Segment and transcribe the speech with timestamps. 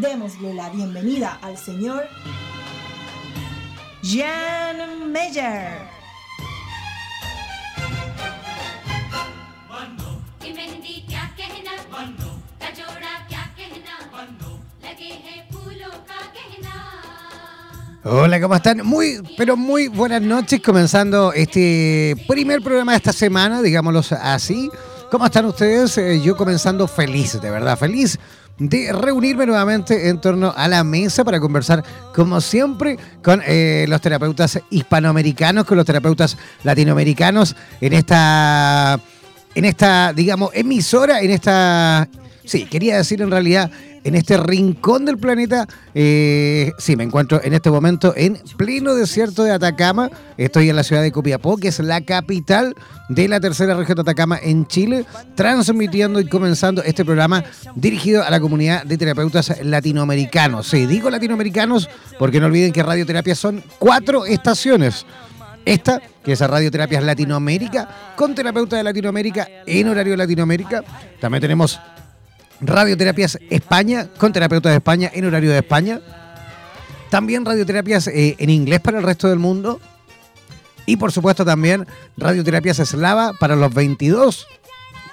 [0.00, 2.04] Démosle la bienvenida al señor
[4.02, 5.78] Jan Meyer.
[18.04, 18.86] Hola, ¿cómo están?
[18.86, 24.70] Muy, pero muy buenas noches, comenzando este primer programa de esta semana, digámoslo así.
[25.10, 25.96] ¿Cómo están ustedes?
[25.96, 28.18] Eh, yo comenzando feliz, de verdad, feliz
[28.58, 34.00] de reunirme nuevamente en torno a la mesa para conversar, como siempre, con eh, los
[34.00, 38.98] terapeutas hispanoamericanos, con los terapeutas latinoamericanos en esta,
[39.54, 42.08] en esta, digamos, emisora, en esta,
[42.44, 43.70] sí, quería decir en realidad
[44.06, 45.66] en este rincón del planeta.
[45.92, 50.08] Eh, sí, me encuentro en este momento en pleno desierto de Atacama.
[50.36, 52.76] Estoy en la ciudad de Copiapó, que es la capital
[53.08, 57.42] de la tercera región de Atacama en Chile, transmitiendo y comenzando este programa
[57.74, 60.68] dirigido a la comunidad de terapeutas latinoamericanos.
[60.68, 65.04] Sí, digo latinoamericanos porque no olviden que radioterapia son cuatro estaciones.
[65.64, 70.84] Esta, que es Radioterapias Latinoamérica, con terapeutas de Latinoamérica en horario Latinoamérica.
[71.20, 71.80] También tenemos
[72.60, 76.00] Radioterapias España, con terapeutas de España en horario de España.
[77.10, 79.80] También radioterapias eh, en inglés para el resto del mundo.
[80.86, 84.46] Y por supuesto también radioterapias eslava para los 22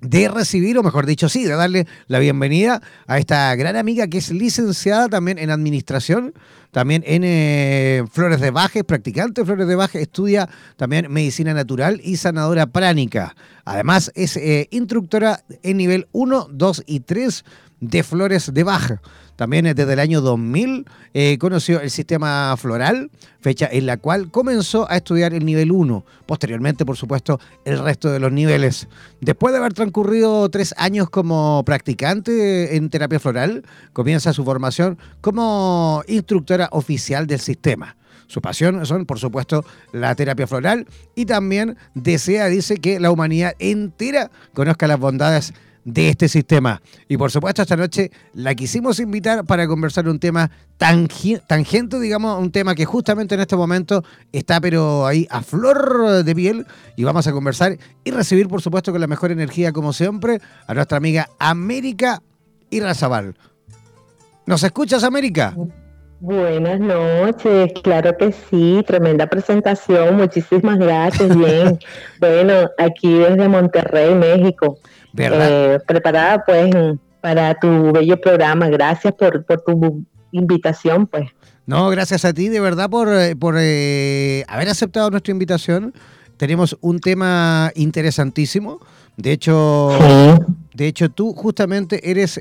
[0.00, 4.18] de recibir, o mejor dicho, sí, de darle la bienvenida a esta gran amiga que
[4.18, 6.34] es licenciada también en administración,
[6.72, 12.00] también en eh, Flores de Baje, practicante de Flores de Baje, estudia también medicina natural
[12.02, 13.36] y sanadora pránica.
[13.64, 17.44] Además, es eh, instructora en nivel 1, 2 y 3
[17.88, 19.00] de Flores de Baja.
[19.36, 23.10] También desde el año 2000 eh, conoció el sistema floral,
[23.40, 26.04] fecha en la cual comenzó a estudiar el nivel 1.
[26.24, 28.86] Posteriormente, por supuesto, el resto de los niveles.
[29.20, 36.04] Después de haber transcurrido tres años como practicante en terapia floral, comienza su formación como
[36.06, 37.96] instructora oficial del sistema.
[38.28, 43.54] Su pasión son, por supuesto, la terapia floral y también desea, dice, que la humanidad
[43.58, 45.52] entera conozca las bondades
[45.84, 46.80] de este sistema.
[47.08, 52.50] Y por supuesto, esta noche la quisimos invitar para conversar un tema tangente, digamos, un
[52.50, 54.02] tema que justamente en este momento
[54.32, 56.66] está pero ahí a flor de piel
[56.96, 60.74] y vamos a conversar y recibir, por supuesto, con la mejor energía, como siempre, a
[60.74, 62.22] nuestra amiga América
[62.70, 63.34] Irrazabal.
[64.46, 65.54] ¿Nos escuchas, América?
[66.20, 71.78] Buenas noches, claro que sí, tremenda presentación, muchísimas gracias, bien.
[72.20, 74.78] bueno, aquí desde Monterrey, México.
[75.16, 76.74] Eh, preparada pues
[77.20, 78.68] para tu bello programa.
[78.68, 81.30] Gracias por, tu invitación, pues.
[81.66, 85.94] No, gracias a ti de verdad por, eh, por eh, haber aceptado nuestra invitación.
[86.36, 88.80] Tenemos un tema interesantísimo.
[89.16, 89.90] De hecho,
[90.74, 92.40] de hecho tú justamente eres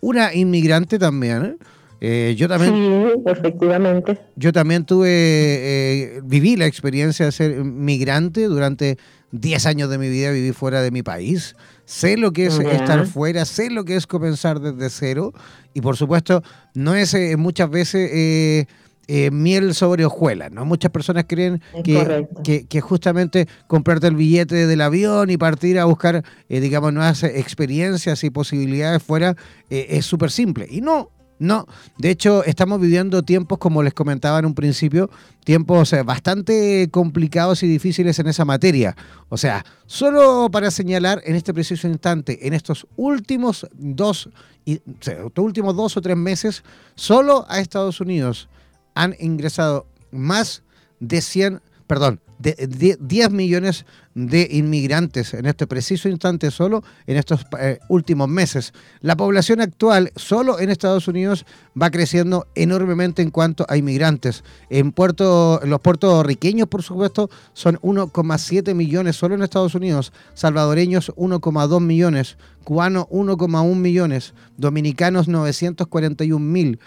[0.00, 1.56] una inmigrante también.
[2.00, 2.74] yo también.
[2.74, 4.18] Sí, efectivamente.
[4.34, 8.98] Yo también tuve, viví la experiencia de ser migrante durante
[9.30, 13.06] 10 años de mi vida, viví fuera de mi país sé lo que es estar
[13.06, 15.32] fuera, sé lo que es comenzar desde cero
[15.74, 16.42] y por supuesto
[16.74, 18.66] no es eh, muchas veces eh,
[19.06, 20.64] eh, miel sobre hojuelas, ¿no?
[20.64, 22.26] Muchas personas creen que,
[22.68, 28.30] que, justamente comprarte el billete del avión y partir a buscar, digamos, nuevas experiencias y
[28.30, 29.36] posibilidades fuera
[29.68, 30.66] es súper simple.
[30.70, 31.10] Y no,
[31.44, 31.66] no,
[31.98, 35.10] de hecho estamos viviendo tiempos, como les comentaba en un principio,
[35.44, 38.96] tiempos bastante complicados y difíciles en esa materia.
[39.28, 44.30] O sea, solo para señalar en este preciso instante, en estos últimos dos,
[44.64, 44.80] y,
[45.36, 46.64] últimos dos o tres meses,
[46.94, 48.48] solo a Estados Unidos
[48.94, 50.62] han ingresado más
[51.00, 57.46] de 100, perdón, de 10 millones de inmigrantes en este preciso instante solo en estos
[57.58, 58.72] eh, últimos meses.
[59.00, 61.44] La población actual solo en Estados Unidos
[61.80, 64.44] va creciendo enormemente en cuanto a inmigrantes.
[64.70, 71.80] En Puerto, los puertorriqueños, por supuesto, son 1,7 millones solo en Estados Unidos, salvadoreños 1,2
[71.80, 76.78] millones, cubanos 1,1 millones, dominicanos 941 mil,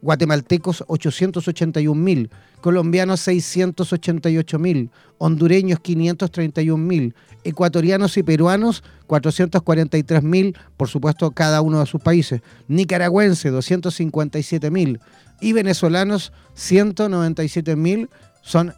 [0.00, 2.30] guatemaltecos 881 mil,
[2.60, 11.80] colombianos 688 mil, hondureños 531 mil, ecuatorianos y peruanos 443 mil, por supuesto cada uno
[11.80, 15.00] de sus países, nicaragüense 257 mil.
[15.40, 18.08] Y venezolanos 197 mil,
[18.42, 18.72] son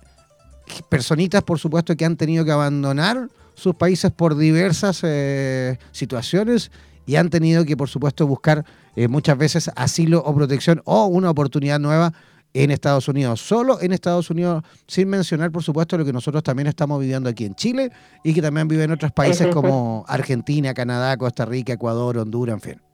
[0.89, 6.71] personitas por supuesto que han tenido que abandonar sus países por diversas eh, situaciones
[7.07, 8.65] y han tenido que por supuesto buscar
[8.97, 12.13] eh, muchas veces asilo o protección o una oportunidad nueva
[12.53, 16.67] en Estados Unidos, solo en Estados Unidos, sin mencionar, por supuesto, lo que nosotros también
[16.67, 17.91] estamos viviendo aquí en Chile
[18.25, 22.61] y que también viven en otros países como Argentina, Canadá, Costa Rica, Ecuador, Honduras, en
[22.61, 22.90] fin.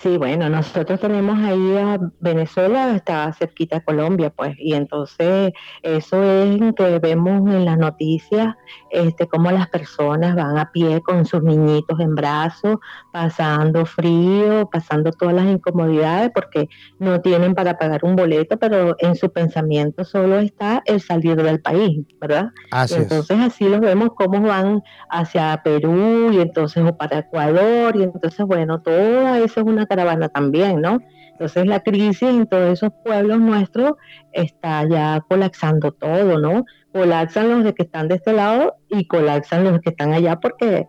[0.00, 5.52] Sí, bueno, nosotros tenemos ahí a Venezuela, está cerquita a Colombia, pues, y entonces
[5.82, 8.54] eso es que vemos en las noticias,
[8.90, 12.76] este, cómo las personas van a pie con sus niñitos en brazos,
[13.12, 16.68] pasando frío, pasando todas las incomodidades, porque
[17.00, 21.60] no tienen para pagar un boleto, pero en su pensamiento solo está el salir del
[21.60, 22.50] país, ¿verdad?
[22.70, 24.80] Así entonces así los vemos cómo van
[25.10, 30.28] hacia Perú y entonces o para Ecuador, y entonces, bueno, toda eso es una caravana
[30.28, 31.00] también, ¿no?
[31.32, 33.92] Entonces la crisis en todos esos pueblos nuestros
[34.32, 36.64] está ya colapsando todo, ¿no?
[36.92, 40.86] Colapsan los de que están de este lado y colapsan los que están allá porque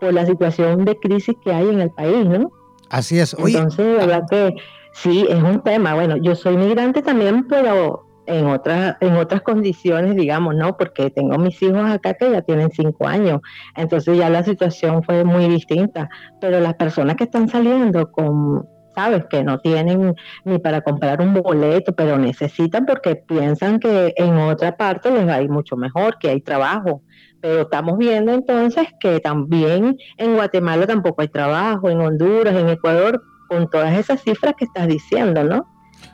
[0.00, 2.50] por la situación de crisis que hay en el país, ¿no?
[2.90, 3.34] Así es.
[3.34, 4.54] Entonces, de verdad que
[4.92, 5.94] sí, es un tema.
[5.94, 10.76] Bueno, yo soy migrante también, pero en otras en otras condiciones, digamos, ¿no?
[10.76, 13.40] Porque tengo mis hijos acá que ya tienen cinco años,
[13.76, 16.08] entonces ya la situación fue muy distinta.
[16.40, 20.14] Pero las personas que están saliendo con, sabes, que no tienen
[20.44, 25.36] ni para comprar un boleto, pero necesitan porque piensan que en otra parte les va
[25.36, 27.02] a mucho mejor, que hay trabajo.
[27.40, 33.20] Pero estamos viendo entonces que también en Guatemala tampoco hay trabajo, en Honduras, en Ecuador,
[33.48, 35.71] con todas esas cifras que estás diciendo, ¿no?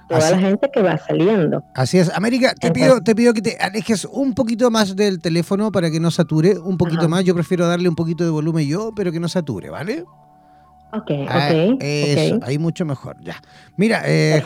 [0.08, 1.62] Toda la gente que va saliendo.
[1.74, 2.10] Así es.
[2.14, 6.00] América, te pido, te pido que te alejes un poquito más del teléfono para que
[6.00, 7.24] no sature, un poquito más.
[7.24, 10.04] Yo prefiero darle un poquito de volumen yo, pero que no sature, ¿vale?
[10.92, 11.78] Ok, ah, ok.
[11.80, 13.36] Eso, ahí mucho mejor, ya.
[13.76, 14.42] Mira, eh,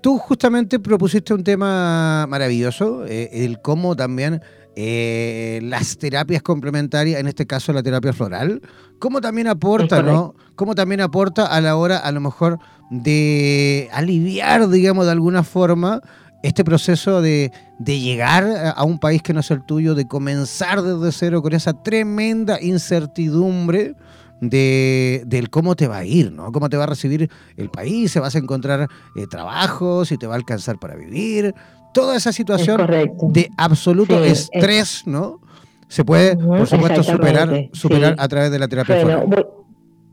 [0.00, 4.42] tú justamente propusiste un tema maravilloso, eh, el cómo también
[4.78, 8.60] eh, las terapias complementarias, en este caso la terapia floral,
[8.98, 10.34] cómo también aporta, ¿no?
[10.54, 12.58] Cómo también aporta a la hora, a lo mejor,
[12.90, 16.02] de aliviar, digamos, de alguna forma,
[16.42, 21.10] este proceso de, llegar a un país que no es el tuyo, de comenzar desde
[21.10, 23.94] cero con esa tremenda incertidumbre
[24.40, 26.52] de, del cómo te va a ir, ¿no?
[26.52, 30.26] Cómo te va a recibir el país, se vas a encontrar eh, trabajo, si te
[30.26, 31.54] va a alcanzar para vivir,
[31.96, 32.86] toda esa situación
[33.32, 35.40] de absoluto estrés, ¿no?
[35.88, 39.24] Se puede, por supuesto, superar, superar a través de la terapia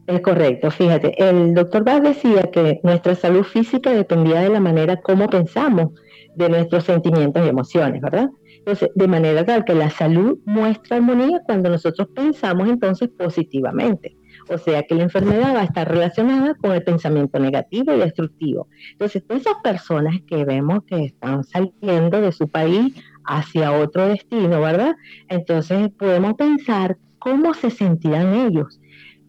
[0.08, 5.02] Es correcto, fíjate, el doctor Bach decía que nuestra salud física dependía de la manera
[5.02, 5.90] como pensamos,
[6.36, 8.30] de nuestros sentimientos y emociones, ¿verdad?
[8.60, 14.16] Entonces, de manera tal que la salud muestra armonía cuando nosotros pensamos entonces positivamente.
[14.50, 18.68] O sea que la enfermedad va a estar relacionada con el pensamiento negativo y destructivo.
[18.92, 22.94] Entonces, esas personas que vemos que están saliendo de su país
[23.26, 24.96] hacia otro destino, ¿verdad?
[25.30, 28.80] Entonces podemos pensar cómo se sentirán ellos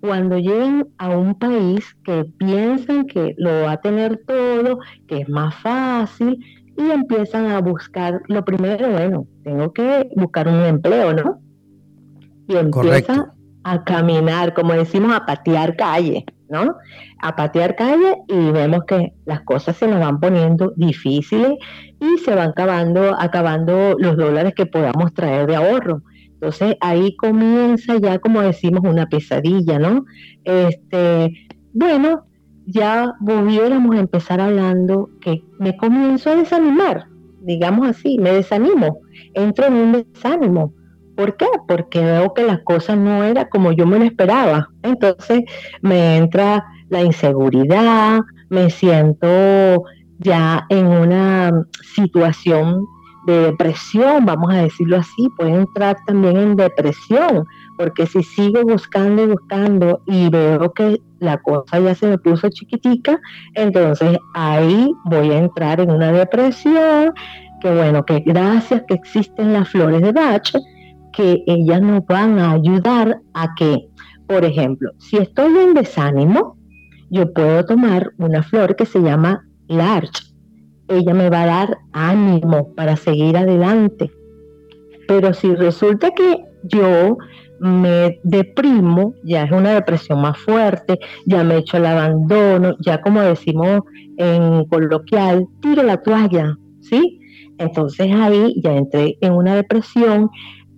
[0.01, 5.29] cuando lleguen a un país que piensan que lo va a tener todo, que es
[5.31, 6.45] más fácil,
[6.77, 11.41] y empiezan a buscar, lo primero, bueno, tengo que buscar un empleo, ¿no?
[12.49, 13.33] Y empiezan
[13.65, 16.77] a caminar, como decimos, a patear calle, ¿no?
[17.21, 21.55] A patear calle y vemos que las cosas se nos van poniendo difíciles
[22.01, 26.03] y se van acabando, acabando los dólares que podamos traer de ahorro.
[26.35, 30.05] Entonces ahí comienza ya, como decimos, una pesadilla, ¿no?
[30.45, 31.33] Este,
[31.73, 32.27] bueno,
[32.67, 37.07] ya volviéramos a empezar hablando que me comienzo a desanimar,
[37.41, 39.01] digamos así, me desanimo,
[39.35, 40.75] entro en un desánimo
[41.17, 41.47] ¿Por qué?
[41.69, 44.69] Porque veo que las cosas no eran como yo me lo esperaba.
[44.83, 45.45] Entonces
[45.81, 49.85] me entra la inseguridad, me siento
[50.19, 52.87] ya en una situación
[53.27, 57.47] de depresión, vamos a decirlo así, puede entrar también en depresión,
[57.79, 62.49] porque si sigo buscando y buscando y veo que la cosa ya se me puso
[62.51, 63.19] chiquitica,
[63.55, 67.15] entonces ahí voy a entrar en una depresión,
[67.61, 70.53] que bueno, que gracias que existen las flores de Bach,
[71.17, 73.89] que ellas nos van a ayudar a que,
[74.27, 76.57] por ejemplo, si estoy en desánimo,
[77.11, 80.35] yo puedo tomar una flor que se llama larch.
[80.89, 84.11] Ella me va a dar ánimo para seguir adelante.
[85.07, 87.17] Pero si resulta que yo
[87.61, 93.21] me deprimo, ya es una depresión más fuerte, ya me echo el abandono, ya como
[93.21, 93.81] decimos
[94.17, 97.21] en coloquial, tiro la toalla, ¿sí?
[97.59, 100.29] Entonces ahí ya entré en una depresión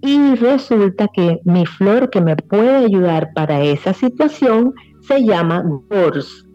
[0.03, 4.75] y resulta que mi flor que me puede ayudar para esa situación
[5.07, 6.47] se llama Gors.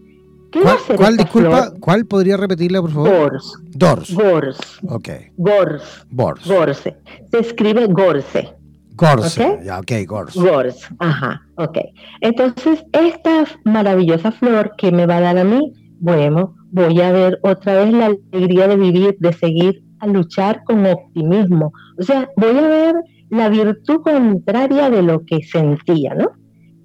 [0.97, 3.09] ¿Cuál, disculpa, cuál podría repetirla, por favor?
[3.09, 3.57] Gors.
[3.71, 4.13] Dors.
[4.13, 4.79] Gors.
[4.89, 5.09] Ok.
[5.37, 6.05] Gors.
[6.11, 6.45] Gors.
[6.45, 6.97] Gorse.
[7.31, 8.53] Se escribe Gorse.
[8.95, 9.59] Gorse.
[9.63, 10.35] Ya, ok, Gors.
[10.35, 10.89] Gors.
[10.99, 11.77] Ajá, ok.
[12.19, 17.39] Entonces, esta maravillosa flor que me va a dar a mí, bueno, voy a ver
[17.43, 21.71] otra vez la alegría de vivir, de seguir a luchar con optimismo.
[21.97, 22.95] O sea, voy a ver
[23.31, 26.31] la virtud contraria de lo que sentía, ¿no?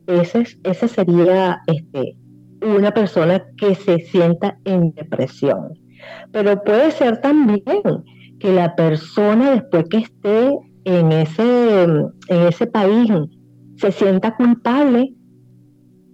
[0.07, 2.17] Esa, esa sería este,
[2.63, 5.75] una persona que se sienta en depresión.
[6.33, 7.83] Pero puede ser también
[8.39, 13.11] que la persona después que esté en ese, en ese país
[13.77, 15.13] se sienta culpable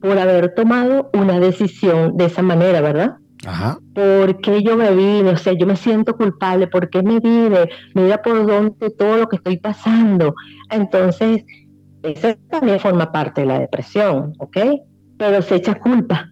[0.00, 3.16] por haber tomado una decisión de esa manera, ¿verdad?
[3.46, 3.78] Ajá.
[3.94, 5.30] ¿Por qué yo me vine?
[5.30, 6.66] O sea, yo me siento culpable.
[6.68, 7.68] ¿Por qué me vine?
[7.94, 10.34] Mira por dónde todo lo que estoy pasando.
[10.70, 11.44] Entonces,
[12.02, 14.56] eso también forma parte de la depresión, ¿ok?
[15.18, 16.28] Pero se echa culpa.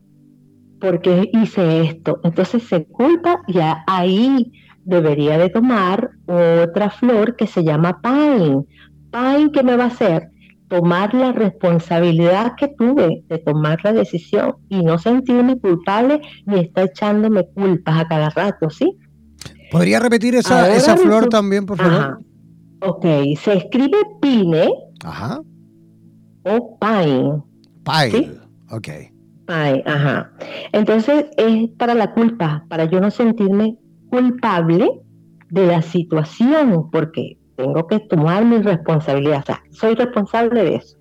[0.81, 2.21] ¿Por qué hice esto?
[2.25, 4.53] Entonces se culpa y ahí
[4.85, 8.65] debería de tomar otra flor que se llama Pine.
[9.13, 10.31] Pine, ¿qué me va a hacer?
[10.71, 16.87] Tomar la responsabilidad que tuve de tomar la decisión y no sentirme culpable ni estar
[16.87, 18.97] echándome culpas a cada rato, ¿sí?
[19.73, 21.93] ¿Podría repetir esa, esa flor también, por favor?
[21.93, 22.19] Ajá.
[22.83, 23.05] Ok,
[23.39, 24.71] se escribe pine
[25.05, 25.41] ajá.
[26.45, 27.43] o pine.
[27.85, 28.31] Pine, ¿sí?
[28.71, 28.89] ok.
[29.47, 30.33] Pine, ajá.
[30.73, 33.77] Entonces es para la culpa, para yo no sentirme
[34.09, 34.89] culpable
[35.51, 40.99] de la situación, porque tengo que tomar mi responsabilidad, o sea, soy responsable de eso.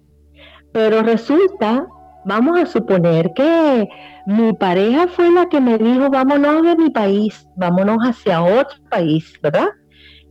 [0.74, 1.88] Pero resulta,
[2.26, 3.88] vamos a suponer que
[4.28, 9.40] mi pareja fue la que me dijo, vámonos de mi país, vámonos hacia otro país,
[9.42, 9.70] ¿verdad?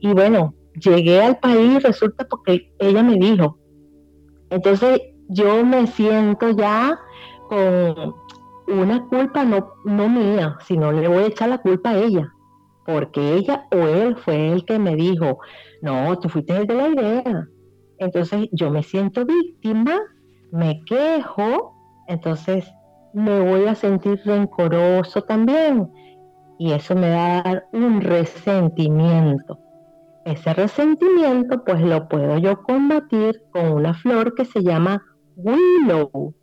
[0.01, 3.59] Y bueno, llegué al país, resulta porque ella me dijo.
[4.51, 6.99] Entonces yo me siento ya
[7.49, 8.15] con
[8.69, 12.33] una culpa no, no mía, sino le voy a echar la culpa a ella,
[12.89, 15.41] porque ella o él fue el que me dijo,
[15.83, 17.47] no, tú fuiste el de la idea.
[17.99, 20.01] Entonces yo me siento víctima,
[20.53, 21.75] me quejo,
[22.07, 22.65] entonces
[23.13, 25.87] me voy a sentir rencoroso también.
[26.59, 29.59] Y eso me va a dar un resentimiento.
[30.25, 35.03] Ese resentimiento pues lo puedo yo combatir con una flor que se llama
[35.37, 36.35] willow.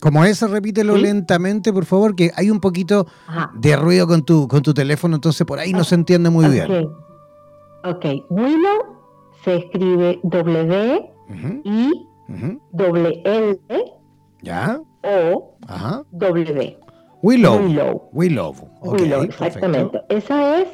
[0.00, 3.06] Como esa, repítelo lentamente, por favor, que hay un poquito
[3.54, 6.88] de ruido con tu, con tu teléfono, entonces por ahí no se entiende muy bien.
[7.84, 9.00] Ok, willow
[9.44, 11.10] se escribe W,
[11.64, 12.06] I,
[13.24, 13.60] L,
[14.42, 14.80] ¿Ya?
[15.02, 15.56] O,
[16.12, 16.78] W.
[17.22, 17.58] Willow.
[17.58, 18.08] Willow.
[18.12, 18.54] Willow.
[18.82, 20.00] Willow, exactamente.
[20.08, 20.68] Esa es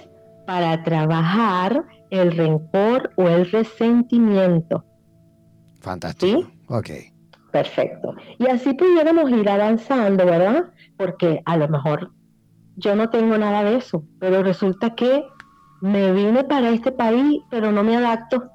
[0.47, 4.85] para trabajar el rencor o el resentimiento.
[5.81, 6.43] Fantástico.
[6.43, 6.59] ¿Sí?
[6.69, 6.91] Ok.
[7.57, 8.15] Perfecto.
[8.37, 10.65] Y así pudiéramos ir avanzando, ¿verdad?
[10.99, 12.11] Porque a lo mejor
[12.77, 15.25] yo no tengo nada de eso, pero resulta que
[15.81, 18.51] me vine para este país, pero no me adapto.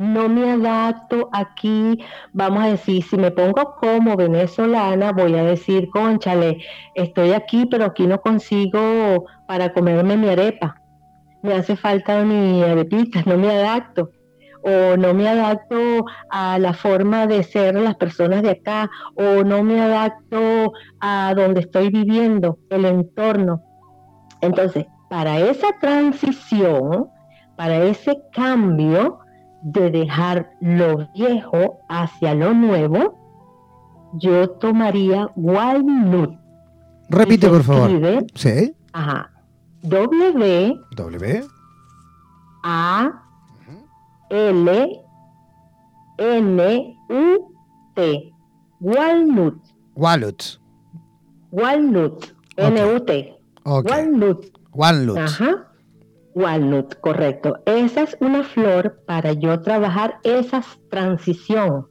[0.00, 1.96] No me adapto aquí,
[2.32, 6.58] vamos a decir, si me pongo como venezolana, voy a decir, conchale,
[6.96, 10.74] estoy aquí, pero aquí no consigo para comerme mi arepa.
[11.42, 14.10] Me hace falta mi arepita, no me adapto
[14.62, 19.62] o no me adapto a la forma de ser las personas de acá, o no
[19.62, 23.62] me adapto a donde estoy viviendo, el entorno.
[24.40, 27.08] Entonces, para esa transición,
[27.56, 29.18] para ese cambio
[29.62, 33.18] de dejar lo viejo hacia lo nuevo,
[34.14, 36.38] yo tomaría walnut.
[37.08, 37.90] Repite, por favor.
[38.34, 38.74] Sí.
[38.92, 39.30] Ajá.
[39.82, 40.80] W.
[40.96, 41.44] W.
[42.64, 43.21] A.
[44.32, 45.04] L
[46.18, 47.54] N U
[47.94, 48.32] T.
[48.80, 49.58] Walnut.
[49.94, 50.58] Walnut.
[51.50, 52.34] Walnut.
[52.56, 53.36] N U T.
[53.64, 54.58] Walnut.
[54.72, 55.18] Walnut.
[55.18, 55.68] Ajá.
[56.34, 57.58] Walnut, correcto.
[57.66, 61.86] Esa es una flor para yo trabajar esa transición,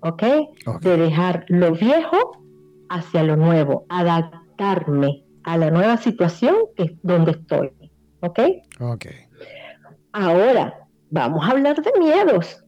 [0.00, 0.22] ¿ok?
[0.80, 2.42] De dejar lo viejo
[2.88, 7.70] hacia lo nuevo, adaptarme a la nueva situación que es donde estoy,
[8.22, 8.40] ¿ok?
[8.80, 9.06] Ok.
[10.12, 10.79] Ahora,
[11.10, 12.64] vamos a hablar de miedos,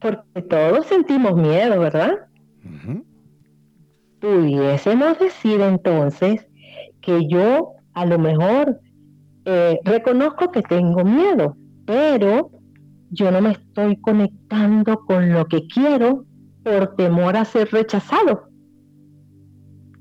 [0.00, 2.28] porque todos sentimos miedo, ¿verdad?
[4.20, 6.46] Pudiésemos decir entonces
[7.00, 8.80] que yo a lo mejor
[9.44, 11.56] eh, reconozco que tengo miedo,
[11.86, 12.50] pero
[13.10, 16.24] yo no me estoy conectando con lo que quiero
[16.62, 18.48] por temor a ser rechazado.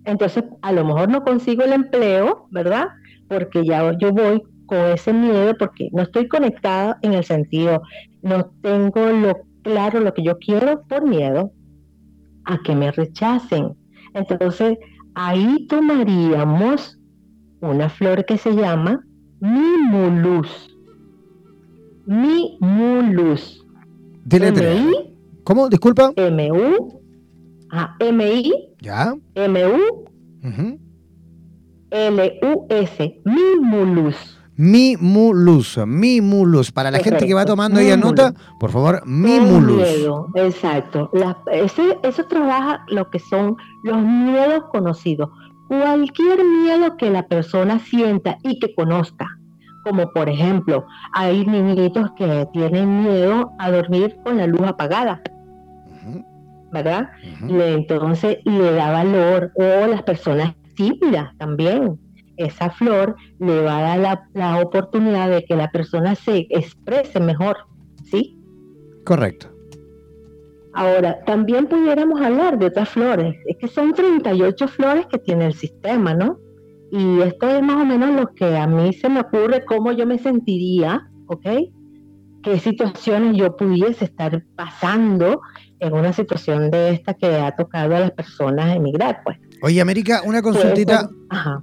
[0.04, 2.88] Entonces, a lo mejor no consigo el empleo, ¿verdad?
[3.28, 7.82] Porque ya yo voy con ese miedo porque no estoy conectada en el sentido,
[8.22, 11.52] no tengo lo claro lo que yo quiero por miedo
[12.46, 13.76] a que me rechacen.
[14.14, 14.78] Entonces,
[15.16, 16.98] ahí tomaríamos
[17.62, 19.04] una flor que se llama
[19.40, 20.76] Mimulus.
[22.06, 23.66] Mimulus.
[24.30, 25.16] M-I.
[25.44, 25.70] ¿Cómo?
[25.70, 26.14] Disculpa.
[26.16, 27.02] M-U.
[27.72, 28.54] Ah, M-I.
[28.82, 29.16] Ya.
[29.36, 30.06] M-U.
[31.90, 33.22] L-U-S.
[33.26, 34.37] Mimulus.
[34.58, 36.72] Mimulus, Mimulus.
[36.72, 39.78] Para la gente que va tomando ahí nota, por favor, Mimulus.
[39.78, 41.12] Miedo, exacto.
[41.52, 45.30] eso trabaja lo que son los miedos conocidos.
[45.68, 49.28] Cualquier miedo que la persona sienta y que conozca.
[49.84, 55.22] Como por ejemplo, hay niñitos que tienen miedo a dormir con la luz apagada.
[56.72, 57.10] ¿Verdad?
[57.48, 59.52] entonces le da valor.
[59.56, 62.00] O las personas tímidas también
[62.38, 67.58] esa flor le va a dar la, oportunidad de que la persona se exprese mejor,
[68.06, 68.40] ¿sí?
[69.04, 69.50] Correcto.
[70.74, 73.36] Ahora, también pudiéramos hablar de otras flores.
[73.48, 76.38] Es que son 38 flores que tiene el sistema, ¿no?
[76.92, 80.06] Y esto es más o menos lo que a mí se me ocurre, cómo yo
[80.06, 81.48] me sentiría, ¿ok?
[82.44, 85.42] Qué situaciones yo pudiese estar pasando
[85.80, 89.38] en una situación de esta que ha tocado a las personas emigrar, pues.
[89.62, 91.10] Oye, América, una consultita,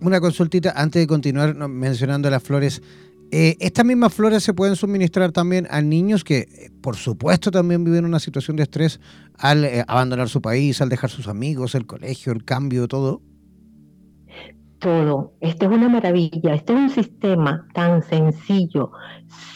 [0.00, 2.82] una consultita antes de continuar mencionando las flores.
[3.30, 7.84] Eh, ¿Estas mismas flores se pueden suministrar también a niños que, eh, por supuesto, también
[7.84, 9.00] viven una situación de estrés
[9.38, 13.22] al eh, abandonar su país, al dejar sus amigos, el colegio, el cambio, todo?
[14.78, 15.32] Todo.
[15.40, 16.54] Esto es una maravilla.
[16.54, 18.90] Este es un sistema tan sencillo,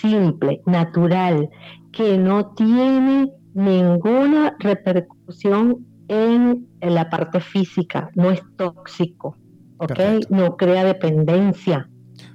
[0.01, 1.49] simple, natural,
[1.93, 9.37] que no tiene ninguna repercusión en, la parte física, no es tóxico,
[9.79, 9.99] ¿ok?
[10.31, 11.89] No crea dependencia.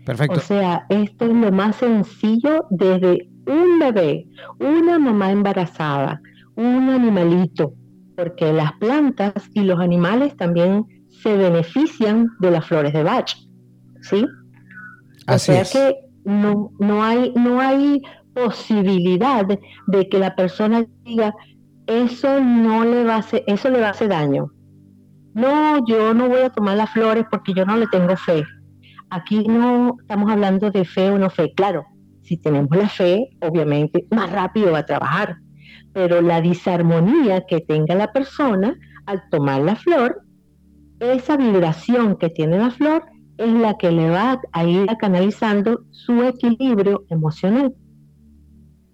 [0.06, 0.38] Perfecto.
[0.38, 4.28] O sea, esto es lo más sencillo desde un bebé,
[4.60, 6.22] una mamá embarazada,
[6.56, 7.74] un animalito,
[8.16, 13.36] porque las plantas y los animales también se benefician de las flores de Bach,
[14.02, 14.26] ¿sí?
[15.28, 18.02] o sea que no, no, hay, no hay
[18.34, 19.46] posibilidad
[19.88, 21.34] de que la persona diga,
[21.88, 24.52] eso no le va a hacer, eso le va a hacer daño.
[25.34, 28.44] No, yo no voy a tomar las flores porque yo no le tengo fe.
[29.10, 31.54] Aquí no estamos hablando de fe o no fe.
[31.56, 31.86] Claro,
[32.22, 35.38] si tenemos la fe, obviamente más rápido va a trabajar.
[35.94, 40.22] Pero la disarmonía que tenga la persona al tomar la flor,
[41.00, 43.04] esa vibración que tiene la flor
[43.38, 47.74] es la que le va a ir canalizando su equilibrio emocional.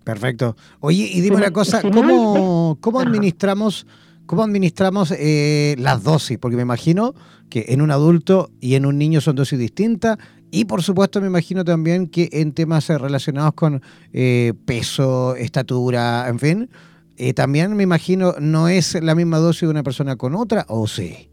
[0.09, 0.55] Perfecto.
[0.79, 3.85] Oye, y dime una cosa, ¿cómo, cómo administramos,
[4.25, 6.39] cómo administramos eh, las dosis?
[6.39, 7.13] Porque me imagino
[7.47, 10.17] que en un adulto y en un niño son dosis distintas.
[10.49, 16.39] Y por supuesto me imagino también que en temas relacionados con eh, peso, estatura, en
[16.39, 16.69] fin,
[17.17, 20.87] eh, también me imagino no es la misma dosis de una persona con otra, ¿o
[20.87, 21.29] sí?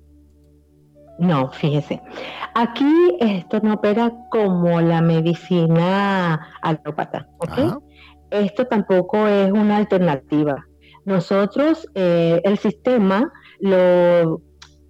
[1.18, 2.02] No, fíjese.
[2.54, 7.82] Aquí esto no opera como la medicina alópata, ¿ok?
[8.30, 10.66] Esto tampoco es una alternativa.
[11.04, 14.40] Nosotros, eh, el sistema, lo,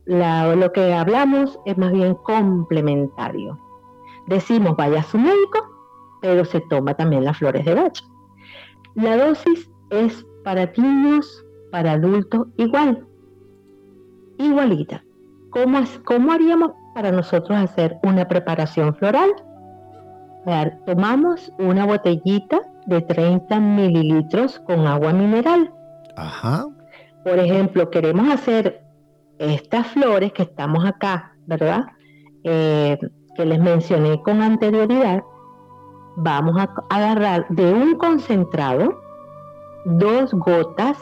[0.07, 3.59] lo que hablamos es más bien complementario.
[4.27, 5.59] Decimos, vaya a su médico,
[6.21, 7.99] pero se toma también las flores de Bach.
[8.95, 13.07] La dosis es para niños, para adultos, igual,
[14.39, 15.05] igualita.
[15.51, 19.31] ¿Cómo, ¿Cómo haríamos para nosotros hacer una preparación floral?
[20.87, 25.73] tomamos una botellita de 30 mililitros con agua mineral.
[26.17, 26.67] Ajá.
[27.25, 28.83] Por ejemplo, queremos hacer
[29.39, 31.87] estas flores que estamos acá, ¿verdad?
[32.45, 32.99] Eh,
[33.35, 35.23] que les mencioné con anterioridad.
[36.17, 38.99] Vamos a agarrar de un concentrado
[39.85, 40.97] dos gotas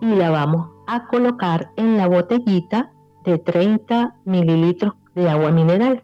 [0.00, 2.92] y la vamos a colocar en la botellita
[3.24, 6.02] de 30 mililitros de agua mineral.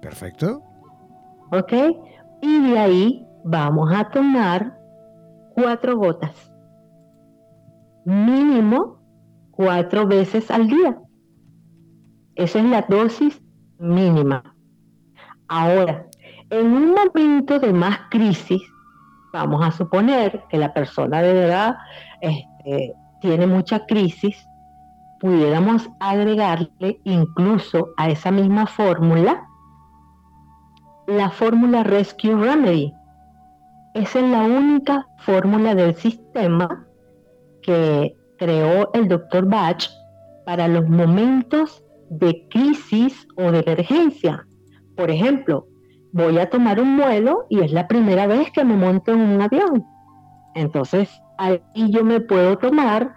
[0.00, 0.62] Perfecto.
[1.50, 1.72] ¿Ok?
[2.42, 4.78] Y de ahí vamos a tomar
[5.54, 6.52] cuatro gotas.
[8.04, 8.98] Mínimo
[9.50, 10.98] cuatro veces al día.
[12.34, 13.42] Esa es la dosis
[13.78, 14.42] mínima.
[15.48, 16.06] Ahora,
[16.50, 18.62] en un momento de más crisis,
[19.32, 21.76] vamos a suponer que la persona de verdad
[22.20, 24.36] este, tiene mucha crisis,
[25.20, 29.48] pudiéramos agregarle incluso a esa misma fórmula
[31.06, 32.92] la fórmula Rescue Remedy.
[33.98, 36.86] Esa es la única fórmula del sistema
[37.62, 39.88] que creó el doctor Bach
[40.46, 44.46] para los momentos de crisis o de emergencia.
[44.96, 45.66] Por ejemplo,
[46.12, 49.42] voy a tomar un vuelo y es la primera vez que me monto en un
[49.42, 49.84] avión.
[50.54, 53.12] Entonces, ahí yo me puedo tomar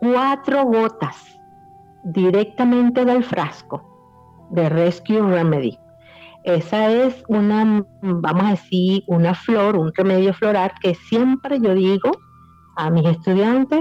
[0.00, 1.16] cuatro gotas
[2.04, 3.82] directamente del frasco
[4.50, 5.78] de Rescue Remedy.
[6.46, 12.12] Esa es una, vamos a decir, una flor, un remedio floral que siempre yo digo
[12.76, 13.80] a mis estudiantes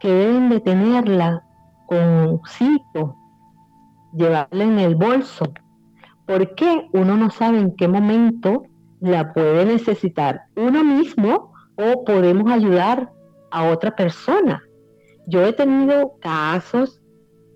[0.00, 1.42] que deben de tenerla
[1.86, 3.16] con cito,
[4.12, 5.50] llevarla en el bolso,
[6.26, 8.64] porque uno no sabe en qué momento
[9.00, 13.10] la puede necesitar uno mismo o podemos ayudar
[13.50, 14.62] a otra persona.
[15.26, 17.00] Yo he tenido casos,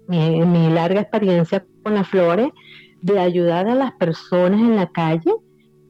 [0.09, 2.49] en mi larga experiencia con las flores,
[3.03, 5.33] de ayudar a las personas en la calle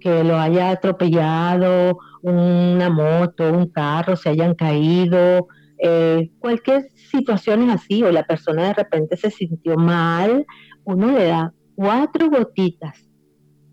[0.00, 8.02] que lo haya atropellado una moto, un carro, se hayan caído, eh, cualquier situación así,
[8.02, 10.44] o la persona de repente se sintió mal,
[10.84, 13.08] uno le da cuatro gotitas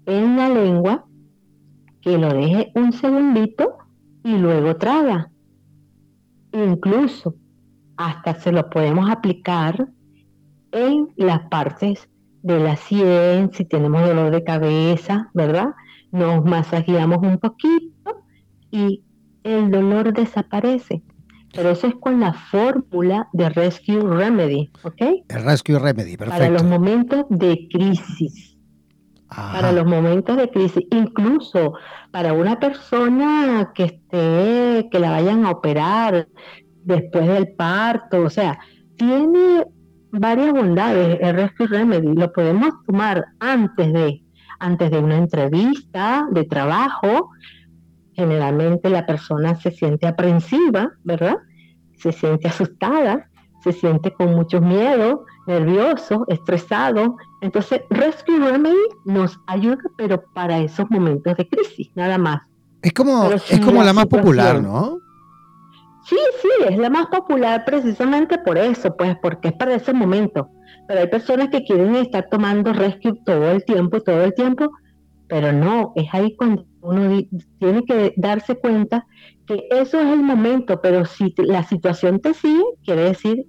[0.05, 1.05] en la lengua,
[2.01, 3.77] que lo deje un segundito
[4.23, 5.31] y luego traga.
[6.51, 7.35] Incluso
[7.97, 9.89] hasta se lo podemos aplicar
[10.71, 12.07] en las partes
[12.45, 15.69] de la sien, si tenemos dolor de cabeza, ¿verdad?
[16.11, 18.23] Nos masajeamos un poquito
[18.69, 19.03] y
[19.43, 21.01] el dolor desaparece.
[21.55, 25.01] Pero eso es con la fórmula de Rescue Remedy, ¿ok?
[25.27, 26.37] El Rescue Remedy, perfecto.
[26.37, 28.55] Para los momentos de crisis.
[29.27, 30.83] Para los momentos de crisis.
[30.91, 31.73] Incluso
[32.11, 36.27] para una persona que esté, que la vayan a operar
[36.83, 38.59] después del parto, o sea,
[38.97, 39.65] tiene
[40.19, 42.13] varias bondades el Rescue Remedy.
[42.13, 44.23] Lo podemos tomar antes de,
[44.59, 47.31] antes de una entrevista de trabajo.
[48.13, 51.37] Generalmente la persona se siente aprensiva, ¿verdad?
[51.97, 53.29] Se siente asustada,
[53.63, 57.17] se siente con mucho miedo, nervioso, estresado.
[57.41, 58.75] Entonces, Rescue Remedy
[59.05, 62.41] nos ayuda, pero para esos momentos de crisis, nada más.
[62.81, 64.99] Es como, es como la, más popular, ¿no?
[66.05, 70.49] Sí, sí, es la más popular precisamente por eso, pues porque es para ese momento.
[70.87, 74.69] Pero hay personas que quieren estar tomando Rescue todo el tiempo, todo el tiempo,
[75.27, 77.21] pero no, es ahí cuando uno
[77.59, 79.07] tiene que darse cuenta
[79.47, 83.45] que eso es el momento, pero si la situación te sigue, quiere decir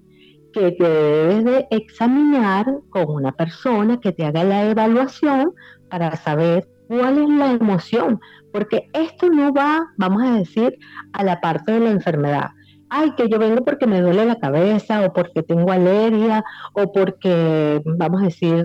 [0.54, 5.52] que te debes de examinar con una persona que te haga la evaluación
[5.90, 8.18] para saber cuál es la emoción,
[8.56, 10.78] porque esto no va, vamos a decir,
[11.12, 12.52] a la parte de la enfermedad.
[12.88, 16.42] Ay, que yo vengo porque me duele la cabeza o porque tengo alergia
[16.72, 18.64] o porque, vamos a decir,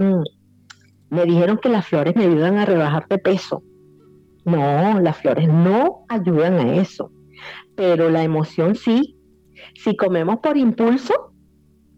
[1.09, 3.63] me dijeron que las flores me ayudan a rebajar de peso.
[4.45, 7.11] No, las flores no ayudan a eso,
[7.75, 9.17] pero la emoción sí.
[9.75, 11.33] Si comemos por impulso,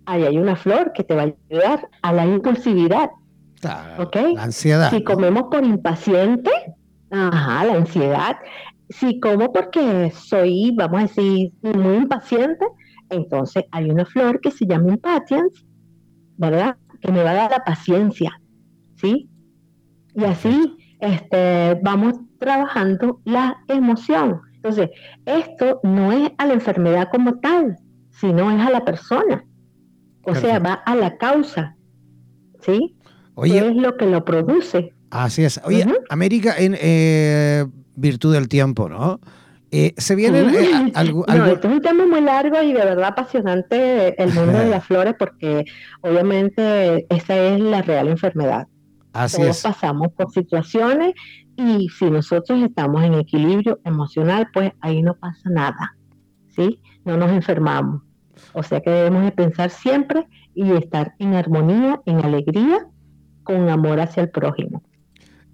[0.08, 3.12] ahí hay una flor que te va a ayudar a la impulsividad.
[4.00, 4.16] ¿Ok?
[4.34, 4.90] La ansiedad.
[4.90, 6.50] Si comemos por impaciente,
[7.14, 8.38] ajá, la ansiedad.
[8.90, 12.66] Si como porque soy, vamos a decir, muy impaciente,
[13.10, 15.66] entonces hay una flor que se llama impatience,
[16.38, 16.76] ¿verdad?
[17.02, 18.40] Que me va a dar la paciencia,
[18.96, 19.30] ¿sí?
[20.16, 24.42] Y así este, vamos trabajando la emoción.
[24.56, 24.90] Entonces,
[25.26, 27.76] esto no es a la enfermedad como tal,
[28.12, 29.46] sino es a la persona.
[30.26, 31.76] O sea, va a la causa.
[32.62, 32.96] ¿Sí?
[33.36, 34.93] Oye, ¿Qué es lo que lo produce?
[35.14, 35.62] Así es.
[35.64, 39.20] Oye, América, en eh, virtud del tiempo, ¿no?
[39.70, 43.10] Eh, se viene eh, algo, No, esto es un tema muy largo y de verdad
[43.10, 45.66] apasionante el mundo de las flores porque
[46.02, 48.68] obviamente esa es la real enfermedad.
[49.14, 51.14] Así Todos pasamos por situaciones
[51.58, 55.96] y si nosotros estamos en equilibrio emocional, pues ahí no pasa nada,
[56.56, 56.80] ¿sí?
[57.06, 58.02] No nos enfermamos.
[58.54, 62.88] O sea que debemos de pensar siempre y estar en armonía, en alegría,
[63.44, 64.82] con amor hacia el prójimo.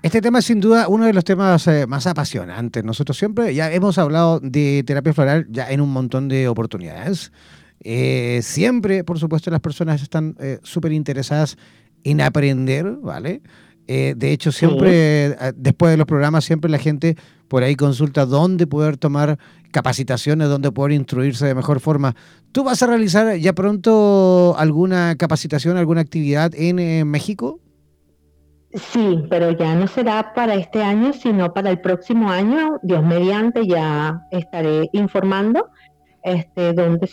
[0.02, 2.86] Este tema es sin duda uno de los temas eh, más apasionantes.
[2.86, 7.34] Nosotros siempre ya hemos hablado de terapia floral ya en un montón de oportunidades.
[7.82, 11.58] Eh, siempre, por supuesto, las personas están eh, súper interesadas
[12.06, 13.42] en aprender, ¿vale?
[13.88, 18.26] Eh, de hecho, siempre, eh, después de los programas, siempre la gente por ahí consulta
[18.26, 19.38] dónde poder tomar
[19.72, 22.16] capacitaciones, dónde poder instruirse de mejor forma.
[22.52, 27.60] ¿Tú vas a realizar ya pronto alguna capacitación, alguna actividad en México?
[28.74, 32.78] Sí, pero ya no será para este año, sino para el próximo año.
[32.84, 35.70] Dios mediante, ya estaré informando
[36.24, 37.10] este, donde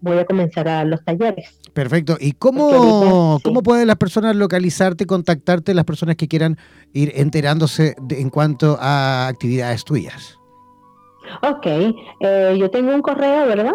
[0.00, 1.60] voy a comenzar a dar los talleres.
[1.72, 2.16] Perfecto.
[2.20, 6.58] ¿Y cómo, cómo pueden las personas localizarte, contactarte, las personas que quieran
[6.92, 10.36] ir enterándose en cuanto a actividades tuyas?
[11.42, 11.66] Ok,
[12.20, 13.74] eh, yo tengo un correo, ¿verdad?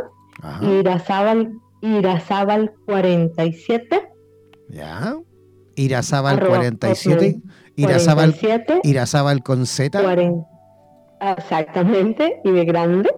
[0.62, 4.10] Irazábal, Irazábal47.
[4.69, 5.15] Ya.
[5.75, 7.41] Irazábal47.
[7.75, 8.36] Irazábal,
[8.83, 9.99] Irazábal con Z.
[11.19, 13.09] exactamente, y de grande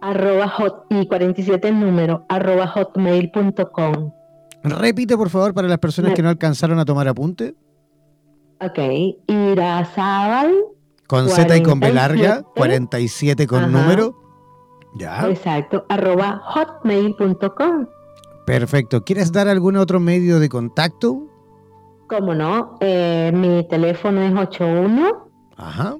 [0.00, 4.12] arroba hot, y 47 el número, arroba hotmail.com.
[4.62, 7.54] Repite, por favor, para las personas que no alcanzaron a tomar apunte.
[8.60, 8.78] Ok,
[9.26, 10.52] Irazábal.
[11.06, 14.16] Con Z y con B larga, 47 con número.
[14.98, 15.28] Ya.
[15.28, 17.86] Exacto, arroba hotmail.com.
[18.46, 19.02] Perfecto.
[19.04, 21.26] ¿Quieres dar algún otro medio de contacto?
[22.08, 25.96] Cómo no, eh, mi teléfono es 81 Ajá.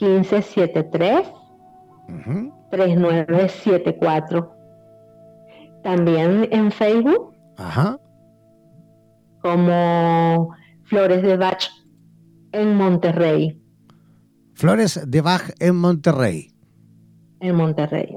[0.00, 1.28] 1573
[2.08, 2.58] Ajá.
[2.70, 4.52] 3974.
[5.84, 7.32] También en Facebook.
[7.56, 7.98] Ajá.
[9.40, 10.50] Como
[10.84, 11.68] Flores de Bach
[12.52, 13.62] en Monterrey.
[14.54, 16.52] Flores de Bach en Monterrey.
[17.40, 18.08] En Monterrey.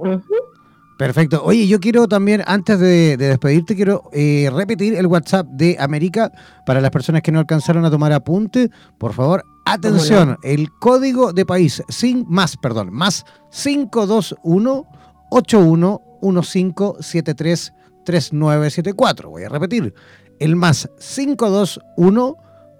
[1.01, 1.41] Perfecto.
[1.43, 6.31] Oye, yo quiero también, antes de, despedirte, quiero eh, repetir el WhatsApp de América
[6.63, 8.69] para las personas que no alcanzaron a tomar apunte.
[8.99, 14.85] Por favor, Atención, el código de país, sin más, perdón, más 521
[15.31, 17.73] 811573
[18.05, 19.31] 3974.
[19.31, 19.95] Voy a repetir,
[20.39, 22.35] el más 521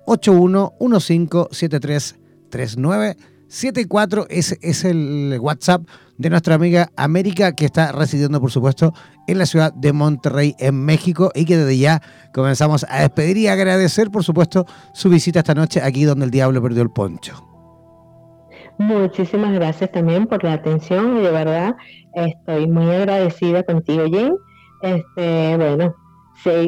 [0.05, 2.19] 811573
[2.51, 5.81] 3974 ese es el WhatsApp
[6.21, 8.93] de nuestra amiga América, que está residiendo, por supuesto,
[9.27, 13.47] en la ciudad de Monterrey, en México, y que desde ya comenzamos a despedir y
[13.47, 17.43] agradecer, por supuesto, su visita esta noche aquí donde el diablo perdió el poncho.
[18.77, 21.75] Muchísimas gracias también por la atención y de verdad
[22.13, 24.35] estoy muy agradecida contigo, Jen.
[24.83, 25.95] Este, bueno,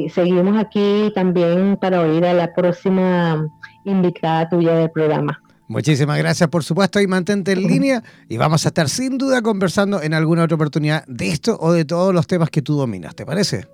[0.09, 3.45] seguimos aquí también para oír a la próxima
[3.85, 5.42] invitada tuya del programa.
[5.67, 10.01] Muchísimas gracias, por supuesto, y mantente en línea y vamos a estar sin duda conversando
[10.01, 13.25] en alguna otra oportunidad de esto o de todos los temas que tú dominas, ¿te
[13.25, 13.65] parece?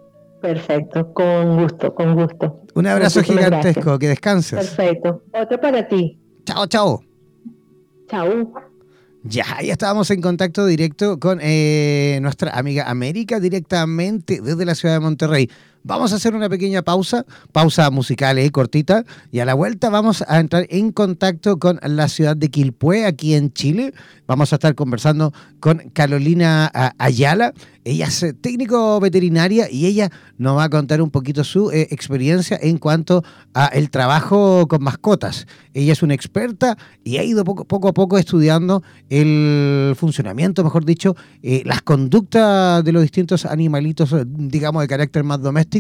[0.42, 2.62] Perfecto, con gusto, con gusto.
[2.76, 4.70] Un abrazo gigantesco, que descanses.
[4.70, 6.18] Perfecto, otro para ti.
[6.46, 7.04] Chao, chao.
[8.08, 8.54] Chao.
[9.24, 14.96] Ya, ya estábamos en contacto directo con eh, nuestra amiga América directamente desde la ciudad
[14.96, 15.50] de Monterrey.
[15.90, 20.24] Vamos a hacer una pequeña pausa, pausa musical eh, cortita, y a la vuelta vamos
[20.28, 23.96] a entrar en contacto con la ciudad de Quilpué, aquí en Chile.
[24.28, 27.56] Vamos a estar conversando con Carolina ah, Ayala.
[27.84, 31.88] Ella es eh, técnico veterinaria y ella nos va a contar un poquito su eh,
[31.90, 33.24] experiencia en cuanto
[33.56, 35.48] a trabajo con mascotas.
[35.74, 40.86] Ella es una experta y ha ido poco, poco a poco estudiando el funcionamiento, mejor
[40.86, 45.79] dicho, las conductas de los distintos animalitos, digamos, de carácter más doméstico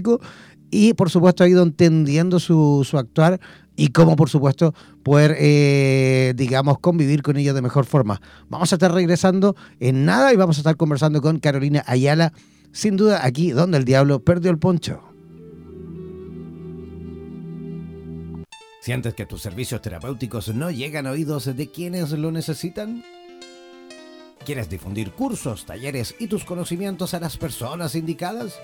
[0.71, 3.39] y por supuesto ha ido entendiendo su, actuar
[3.75, 8.21] y cómo por supuesto poder, eh, digamos, convivir con ellos de mejor forma.
[8.49, 12.33] Vamos a estar regresando en nada y vamos a estar conversando con Carolina Ayala,
[12.71, 15.01] sin duda aquí donde el diablo perdió el poncho.
[18.81, 23.03] ¿Sientes que tus servicios terapéuticos no llegan a oídos de quienes lo necesitan?
[24.45, 28.57] ¿Quieres difundir cursos, talleres y tus conocimientos a las personas indicadas?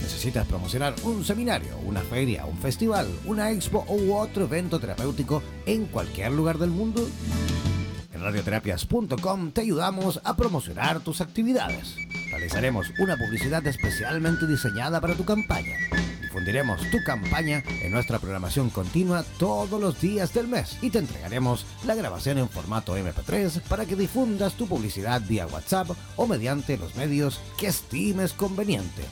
[0.00, 5.86] ¿Necesitas promocionar un seminario, una feria, un festival, una expo u otro evento terapéutico en
[5.86, 7.08] cualquier lugar del mundo?
[8.12, 11.96] En radioterapias.com te ayudamos a promocionar tus actividades.
[12.30, 15.76] Realizaremos una publicidad especialmente diseñada para tu campaña.
[16.22, 21.64] Difundiremos tu campaña en nuestra programación continua todos los días del mes y te entregaremos
[21.86, 26.94] la grabación en formato MP3 para que difundas tu publicidad vía WhatsApp o mediante los
[26.94, 29.02] medios que estimes conveniente.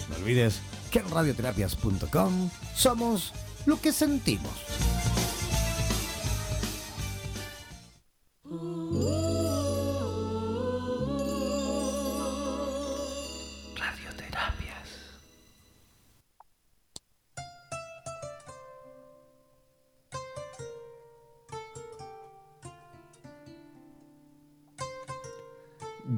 [0.09, 0.59] No olvides
[0.91, 3.33] que en radioterapias.com somos
[3.65, 4.51] lo que sentimos.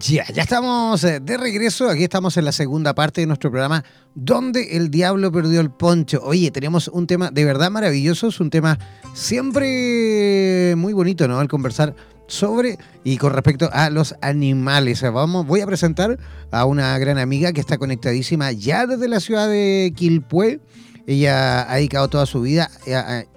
[0.08, 1.90] Ya, ya estamos eh, de regreso.
[1.90, 6.20] Aquí estamos en la segunda parte de nuestro programa, donde el diablo perdió el poncho.
[6.24, 8.78] Oye, tenemos un tema de verdad maravilloso, es un tema
[9.16, 11.40] siempre muy bonito, ¿no?
[11.40, 11.96] Al conversar
[12.28, 15.02] sobre y con respecto a los animales.
[15.02, 16.20] Vamos, voy a presentar
[16.52, 20.60] a una gran amiga que está conectadísima ya desde la ciudad de Quilpué.
[21.08, 22.70] Ella ha dedicado toda su vida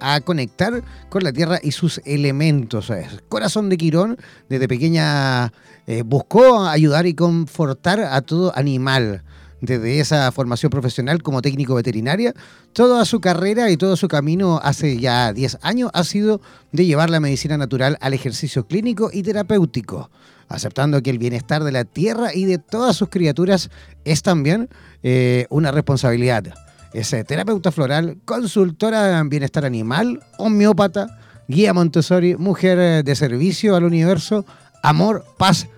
[0.01, 2.91] a, conectar con la tierra y sus elementos.
[3.29, 5.53] Corazón de Quirón, desde pequeña
[5.91, 9.25] eh, buscó ayudar y confortar a todo animal.
[9.63, 12.35] Desde esa formación profesional como técnico veterinaria,
[12.75, 17.09] toda su carrera y todo su camino hace ya 10 años ha sido de llevar
[17.09, 20.11] la medicina natural al ejercicio clínico y terapéutico,
[20.49, 23.71] aceptando que el bienestar de la tierra y de todas sus criaturas
[24.05, 24.69] es también
[25.03, 26.55] eh, una responsabilidad
[26.93, 33.85] es terapeuta floral, consultora en bienestar animal, homeópata, guía Montessori, mujer eh, de servicio al
[33.85, 34.45] universo,
[34.83, 35.69] amor, paz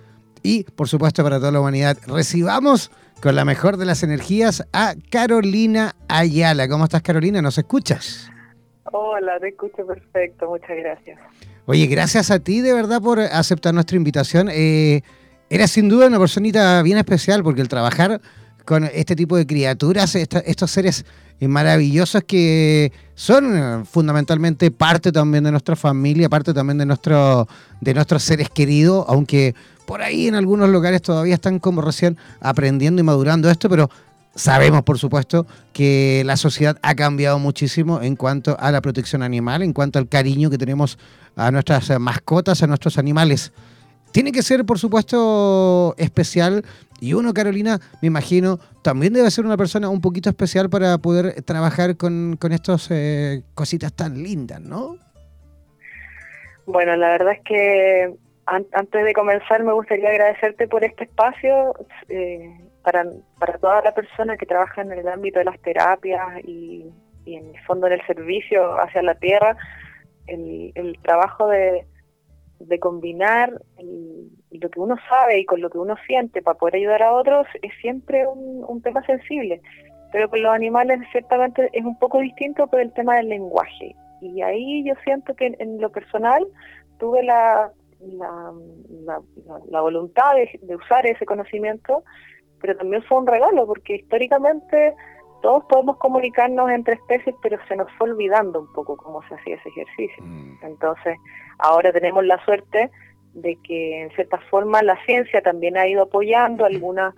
[0.43, 1.97] y, por supuesto, para toda la humanidad.
[2.07, 6.67] Recibamos con la mejor de las energías a Carolina Ayala.
[6.67, 7.41] ¿Cómo estás, Carolina?
[7.41, 8.29] ¿Nos escuchas?
[8.91, 10.47] Hola, te escucho perfecto.
[10.47, 11.19] Muchas gracias.
[11.65, 14.49] Oye, gracias a ti de verdad por aceptar nuestra invitación.
[14.51, 15.01] Eh,
[15.49, 18.19] eres sin duda una personita bien especial porque el trabajar
[18.65, 21.05] con este tipo de criaturas, estos seres
[21.39, 27.47] maravillosos que son eh, fundamentalmente parte también de nuestra familia, parte también de, nuestro,
[27.79, 29.55] de nuestros seres queridos, aunque
[29.91, 33.89] por ahí en algunos lugares todavía están como recién aprendiendo y madurando esto, pero
[34.33, 39.63] sabemos por supuesto que la sociedad ha cambiado muchísimo en cuanto a la protección animal,
[39.63, 40.97] en cuanto al cariño que tenemos
[41.35, 43.51] a nuestras mascotas, a nuestros animales.
[44.13, 46.63] Tiene que ser, por supuesto, especial
[47.01, 51.41] y uno, Carolina, me imagino, también debe ser una persona un poquito especial para poder
[51.41, 54.95] trabajar con, con estas eh, cositas tan lindas, ¿no?
[56.65, 61.73] Bueno, la verdad es que antes de comenzar me gustaría agradecerte por este espacio
[62.09, 62.49] eh,
[62.83, 63.05] para,
[63.39, 66.91] para toda la persona que trabaja en el ámbito de las terapias y,
[67.25, 69.55] en el fondo en el servicio hacia la tierra,
[70.27, 71.85] el, el trabajo de,
[72.67, 73.51] de combinar
[74.51, 77.47] lo que uno sabe y con lo que uno siente para poder ayudar a otros
[77.61, 79.61] es siempre un, tema sensible.
[80.11, 83.95] Pero con los animales ciertamente es un poco distinto por el tema del lenguaje.
[84.21, 86.45] Y ahí yo siento que en, lo personal
[86.99, 87.71] tuve la,
[89.69, 92.03] la, voluntad de, usar ese conocimiento,
[92.59, 94.93] pero también fue un regalo, porque históricamente
[95.41, 99.55] todos podemos comunicarnos entre especies, pero se nos fue olvidando un poco cómo se hacía
[99.55, 100.23] ese ejercicio.
[100.23, 100.57] Mm.
[100.63, 101.17] Entonces,
[101.59, 102.91] ahora tenemos la suerte
[103.33, 107.15] de que en cierta forma la ciencia también ha ido apoyando algunas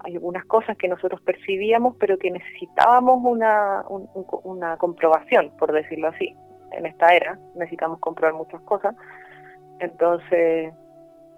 [0.00, 3.84] algunas cosas que nosotros percibíamos, pero que necesitábamos una,
[4.44, 6.34] una comprobación, por decirlo así.
[6.72, 8.94] En esta era necesitamos comprobar muchas cosas.
[9.80, 10.72] Entonces,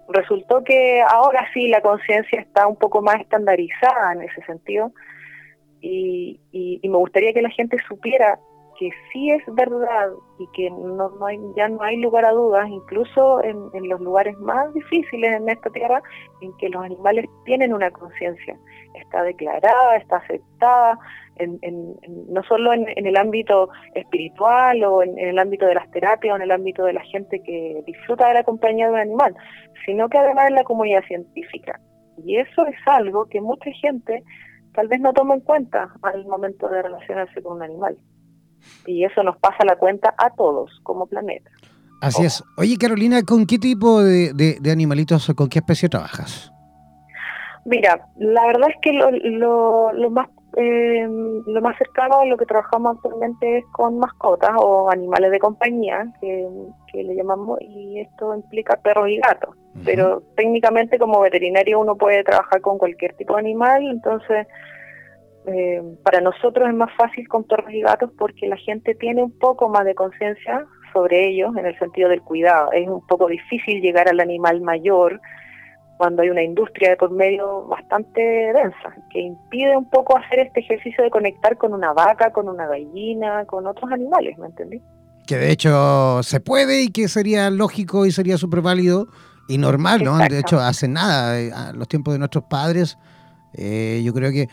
[0.07, 4.91] resultó que ahora sí la conciencia está un poco más estandarizada en ese sentido
[5.81, 8.39] y, y, y, me gustaría que la gente supiera
[8.79, 10.09] que sí es verdad
[10.39, 14.73] y que no, hay, ya no hay lugar a dudas, incluso en, los lugares más
[14.73, 16.01] difíciles en esta tierra,
[16.39, 18.57] en que los animales tienen una conciencia.
[18.95, 20.97] Está declarada, está aceptada,
[21.35, 21.59] en,
[22.29, 26.43] no solo en, el ámbito espiritual o en, el ámbito de las terapias o en
[26.43, 29.35] el ámbito de la gente que disfruta de la compañía de un animal,
[29.85, 31.81] sino que además en la comunidad científica.
[32.23, 34.23] Y eso es algo que mucha gente
[34.73, 37.97] tal vez no toma en cuenta al momento de relacionarse con un animal.
[38.85, 41.49] Y eso nos pasa la cuenta a todos como planeta.
[42.01, 42.43] Así es.
[42.57, 46.51] Oye, Carolina, ¿con qué tipo de, de, animalitos, con qué especie trabajas?
[47.65, 51.07] Mira, la verdad es que lo, lo, lo más eh,
[51.45, 56.11] lo más cercano a lo que trabajamos actualmente es con mascotas o animales de compañía,
[56.19, 56.47] que,
[56.91, 59.55] que le llamamos, y esto implica perros y gatos.
[59.85, 64.47] Pero técnicamente como veterinario uno puede trabajar con cualquier tipo de animal, entonces
[65.51, 69.37] eh, para nosotros es más fácil con perros y gatos porque la gente tiene un
[69.37, 72.71] poco más de conciencia sobre ellos en el sentido del cuidado.
[72.71, 75.19] Es un poco difícil llegar al animal mayor
[75.97, 80.61] cuando hay una industria de por medio bastante densa, que impide un poco hacer este
[80.61, 84.81] ejercicio de conectar con una vaca, con una gallina, con otros animales, ¿me entendí?
[85.27, 89.07] Que de hecho se puede y que sería lógico y sería súper válido
[89.49, 90.17] y normal, ¿no?
[90.17, 92.97] De hecho, hace nada, eh, a los tiempos de nuestros padres,
[93.53, 94.47] eh, yo creo que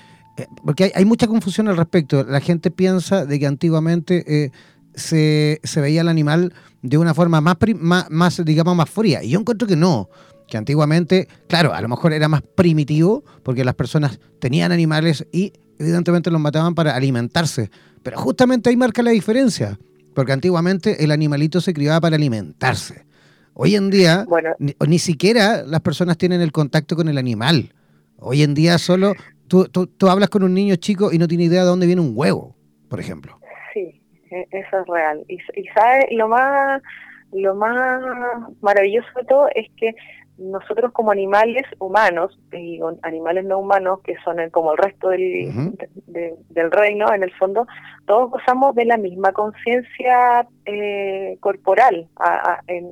[0.64, 2.24] porque hay, mucha confusión al respecto.
[2.24, 4.50] La gente piensa de que antiguamente eh,
[4.94, 7.56] se, veía el animal de una forma más,
[8.10, 9.22] más, digamos, más fría.
[9.22, 10.08] Y yo encuentro que no.
[10.48, 15.52] Que antiguamente, claro, a lo mejor era más primitivo porque las personas tenían animales y
[15.78, 17.70] evidentemente los mataban para alimentarse.
[18.02, 19.78] Pero justamente ahí marca la diferencia.
[20.14, 23.04] Porque antiguamente el animalito se criaba para alimentarse.
[23.54, 24.26] Hoy en día,
[24.58, 27.72] ni, ni siquiera las personas tienen el contacto con el animal.
[28.18, 29.14] Hoy en día solo
[29.48, 32.12] Tú, tú, hablas con un niño chico y no tiene idea de dónde viene un
[32.14, 32.56] huevo,
[32.88, 33.38] por ejemplo.
[33.72, 35.24] Sí, e, eso es real.
[35.28, 36.82] Y, y sabe, lo más,
[37.32, 38.02] lo más
[38.60, 39.94] maravilloso de todo es que
[40.38, 45.74] nosotros como animales humanos, y animales no humanos, que son como el resto del,
[46.06, 47.66] del reino, en el fondo,
[48.06, 52.08] todos gozamos de la misma conciencia eh, corporal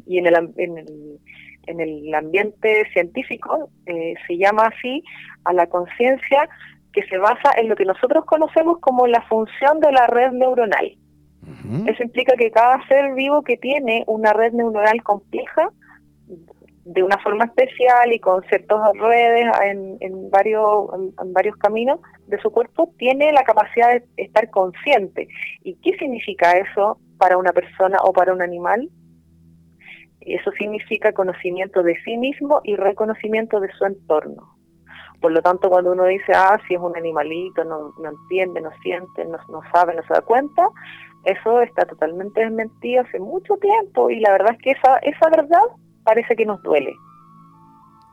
[0.07, 1.19] y en el, en el
[1.67, 5.03] en el ambiente científico eh, se llama así
[5.45, 6.49] a la conciencia
[6.93, 10.97] que se basa en lo que nosotros conocemos como la función de la red neuronal.
[11.87, 15.71] Eso implica que cada ser vivo que tiene una red neuronal compleja,
[16.85, 20.91] de una forma especial y con ciertas redes en, en varios,
[21.23, 25.29] en varios caminos de su cuerpo, tiene la capacidad de estar consciente.
[25.63, 28.89] ¿Y qué significa eso para una persona o para un animal?
[30.27, 34.57] Eso significa conocimiento de sí mismo y reconocimiento de su entorno.
[35.21, 38.71] Por lo tanto, cuando uno dice, ah, si es un animalito, no, no entiende, no
[38.83, 40.69] siente, no, no sabe, no se da cuenta,
[41.25, 45.63] eso está totalmente desmentido hace mucho tiempo y la verdad es que esa, esa verdad
[46.05, 46.95] parece que nos duele.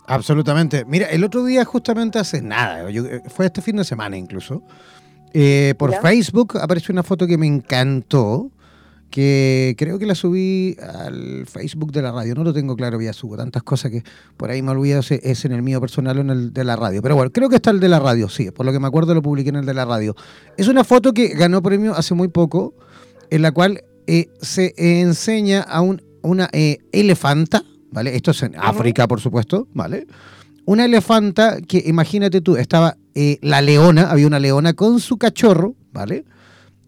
[0.08, 0.86] Absolutamente.
[0.86, 4.64] Mira, el otro día justamente hace nada, eh, fue este fin de semana incluso,
[5.34, 8.52] eh, por Facebook apareció una foto que me encantó,
[9.12, 13.14] que creo que la subí al Facebook de la radio, no lo tengo claro, ya
[13.14, 14.04] subo tantas cosas que
[14.38, 16.76] por ahí me olvido si es en el mío personal o en el de la
[16.78, 18.88] radio, pero bueno, creo que está el de la radio, sí, por lo que me
[18.88, 20.16] acuerdo lo publiqué en el de la radio.
[20.58, 22.74] Es una foto que ganó premio hace muy poco,
[23.30, 28.16] en la cual eh, se enseña a un, una eh, elefanta, ¿vale?
[28.16, 30.08] Esto es en África, por supuesto, ¿vale?
[30.66, 35.76] Una elefanta que, imagínate tú, estaba eh, la leona, había una leona con su cachorro,
[35.92, 36.24] ¿vale?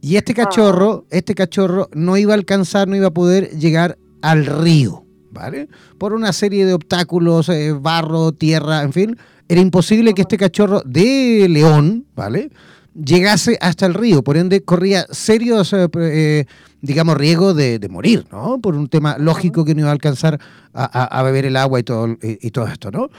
[0.04, 4.46] Y este cachorro, este cachorro no iba a alcanzar, no iba a poder llegar al
[4.46, 5.70] río, ¿vale?
[5.98, 9.18] Por una serie de obstáculos, eh, barro, tierra, en fin.
[9.48, 12.52] Era imposible que este cachorro de león, ¿vale?
[12.94, 14.24] llegase hasta el río.
[14.24, 16.46] Por ende, corría serios, eh, eh,
[16.82, 18.60] digamos, riesgo de, morir, ¿no?
[18.60, 20.38] Por un tema lógico que no iba a alcanzar
[20.74, 23.10] a, beber el agua y todo, y, todo esto, ¿no?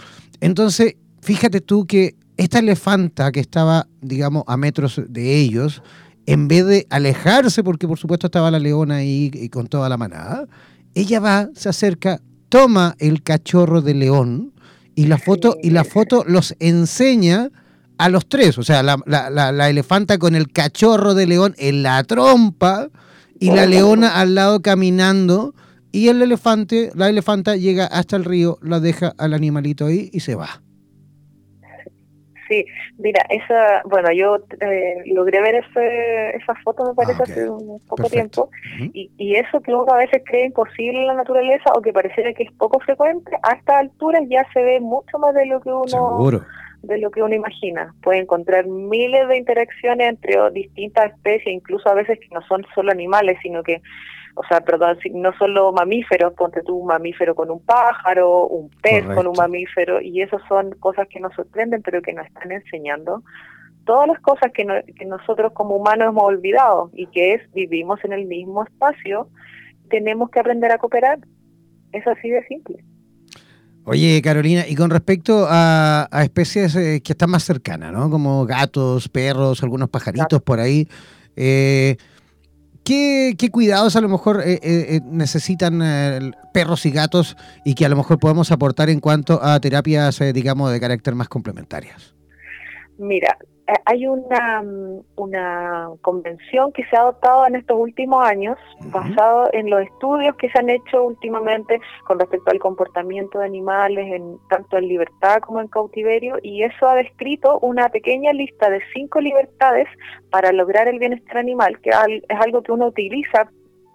[0.41, 5.83] Entonces, fíjate tú que esta elefanta que estaba, digamos, a metros de ellos,
[6.27, 9.97] en vez de alejarse, porque por supuesto estaba la leona ahí y con toda la
[9.97, 10.47] manada,
[10.95, 14.53] ella va, se acerca, toma el cachorro de león
[14.95, 17.51] y la foto, y la foto los enseña
[17.99, 22.03] a los tres, o sea, la, la, elefanta con el cachorro de león en la
[22.05, 22.89] trompa
[23.39, 25.55] y la leona al lado caminando
[25.93, 30.21] y el elefante, la elefanta llega hasta el río, la deja al animalito ahí y
[30.21, 30.64] se va.
[32.49, 32.65] Sí,
[32.99, 37.81] mira, esa, bueno, yo eh, logré ver ese, esa foto, me parece, ah, hace un
[37.87, 38.51] poco tiempo,
[38.93, 42.35] y, y eso que uno a veces cree imposible en la naturaleza o que pareciera
[42.35, 45.71] que es poco frecuente, a esta altura ya se ve mucho más de lo que
[45.71, 46.19] uno
[46.87, 47.95] de lo que uno imagina.
[48.03, 52.93] Puede encontrar miles de interacciones entre distintas especies, incluso a veces que no son solo
[52.93, 53.81] animales, sino que,
[54.35, 59.07] o sea, perdón, no solo mamíferos, ponte tú un mamífero con un pájaro, un pez
[59.07, 63.23] con un mamífero, y esas son cosas que nos sorprenden, pero que nos están enseñando
[63.85, 64.67] todas las cosas que,
[64.97, 69.29] que nosotros como humanos hemos olvidado, y que es vivimos en el mismo espacio,
[69.89, 71.19] tenemos que aprender a cooperar.
[71.93, 72.83] Es así de simple.
[73.85, 78.09] Oye, Carolina, y con respecto a, especies eh, que están más cercanas, ¿no?
[78.09, 80.89] Como gatos, perros, algunos pajaritos por ahí,
[81.37, 81.99] eh,
[82.85, 88.19] ¿qué, cuidados a lo mejor eh, necesitan perros y gatos y que a lo mejor
[88.19, 92.15] podemos aportar en cuanto a terapias, digamos, de carácter más complementarias?
[92.99, 93.54] Mira, eh,
[93.87, 99.71] hay una, mm, una convención que se ha adoptado en estos últimos años, basado en
[99.71, 104.77] los estudios que se han hecho últimamente con respecto al comportamiento de animales, en, tanto
[104.77, 109.89] en libertad como en cautiverio, y eso ha descrito una pequeña lista de cinco libertades
[110.31, 113.49] para lograr el bienestar animal, que es algo que uno utiliza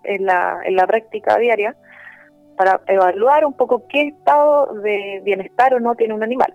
[0.03, 1.75] en la, en la práctica diaria
[2.57, 6.53] para evaluar un poco qué estado de bienestar o no tiene un animal.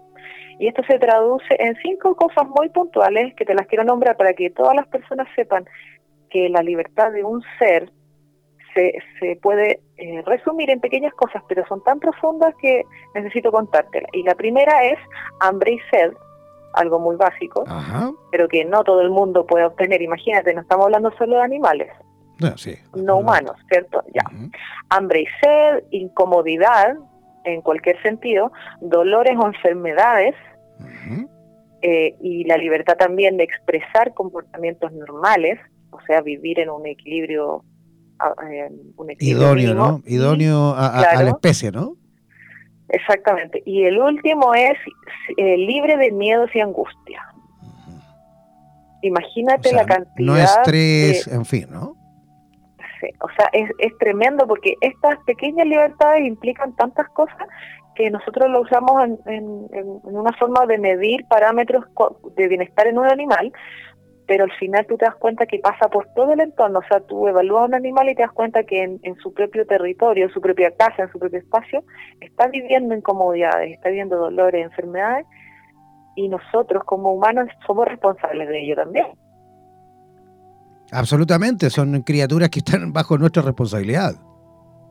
[0.58, 4.32] Y esto se traduce en cinco cosas muy puntuales que te las quiero nombrar para
[4.34, 5.64] que todas las personas sepan
[6.30, 7.90] que la libertad de un ser
[8.74, 12.82] se, se puede eh, resumir en pequeñas cosas, pero son tan profundas que
[13.14, 14.08] necesito contártela.
[14.12, 14.98] Y la primera es
[15.40, 16.12] hambre y sed,
[16.74, 17.64] algo muy básico,
[18.30, 20.02] pero que no todo el mundo puede obtener.
[20.02, 21.90] Imagínate, no estamos hablando solo de animales.
[22.96, 24.02] No, humanos, ¿cierto?
[24.12, 24.24] Ya.
[24.88, 26.96] Hambre y sed, incomodidad,
[27.44, 30.34] en cualquier sentido, dolores o enfermedades,
[31.82, 37.62] eh, y la libertad también de expresar comportamientos normales, o sea, vivir en un equilibrio,
[39.20, 40.02] idóneo, ¿no?
[40.06, 41.96] Idóneo a, la especie, ¿no?
[42.88, 43.62] Exactamente.
[43.66, 44.78] Y el último es
[45.36, 47.22] eh, libre de miedos y angustia.
[49.02, 50.14] Imagínate la cantidad.
[50.26, 51.96] No estrés, en fin, ¿no?
[53.20, 57.48] O sea, es, es tremendo porque estas pequeñas libertades implican tantas cosas
[57.94, 59.68] que nosotros lo usamos en,
[60.02, 61.84] una forma de medir parámetros
[62.36, 63.52] de bienestar en un animal,
[64.26, 67.00] pero al final tú te das cuenta que pasa por todo el entorno, o sea,
[67.00, 70.26] tú evalúas a un animal y te das cuenta que en, en, su propio territorio,
[70.26, 71.84] en su propia casa, en su propio espacio,
[72.20, 75.26] está viviendo incomodidades, está viviendo dolores, enfermedades,
[76.16, 79.06] y nosotros como humanos somos responsables de ello también.
[80.92, 84.14] Absolutamente, son criaturas que están bajo nuestra responsabilidad.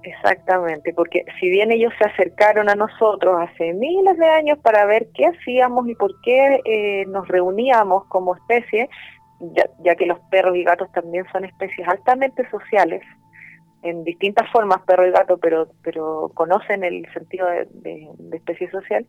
[0.03, 5.07] Exactamente, porque si bien ellos se acercaron a nosotros hace miles de años para ver
[5.13, 8.89] qué hacíamos y por qué eh, nos reuníamos como especie,
[9.83, 13.01] ya, que los perros y gatos también son especies altamente sociales,
[13.81, 19.05] en distintas formas, perro y gato, pero, pero conocen el sentido de especie social.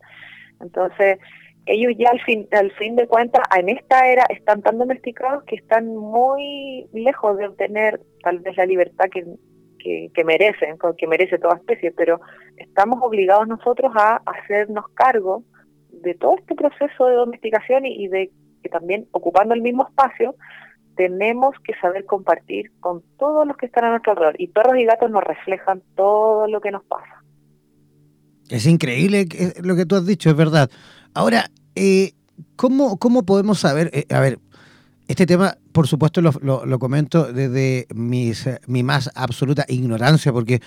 [0.61, 1.17] Entonces,
[1.65, 5.55] ellos ya al fin, al fin de cuentas en esta era están tan domesticados que
[5.55, 9.25] están muy lejos de obtener tal vez la libertad que,
[10.13, 12.19] que, merecen, que merece toda especie, pero
[12.57, 15.43] estamos obligados nosotros a hacernos cargo
[15.89, 20.35] de todo este proceso de domesticación y, de que también ocupando el mismo espacio
[20.95, 24.85] tenemos que saber compartir con todos los que están a nuestro alrededor y perros y
[24.85, 27.23] gatos nos reflejan todo lo que nos pasa.
[28.49, 29.25] Es increíble
[29.61, 30.69] lo que tú has dicho, es verdad.
[31.15, 32.11] Ahora, eh,
[32.57, 33.89] ¿cómo, ¿cómo podemos saber?
[33.93, 34.37] Eh, a ver,
[35.07, 40.61] este tema, por supuesto, lo, lo, comento desde mis, eh, mi más absoluta ignorancia, porque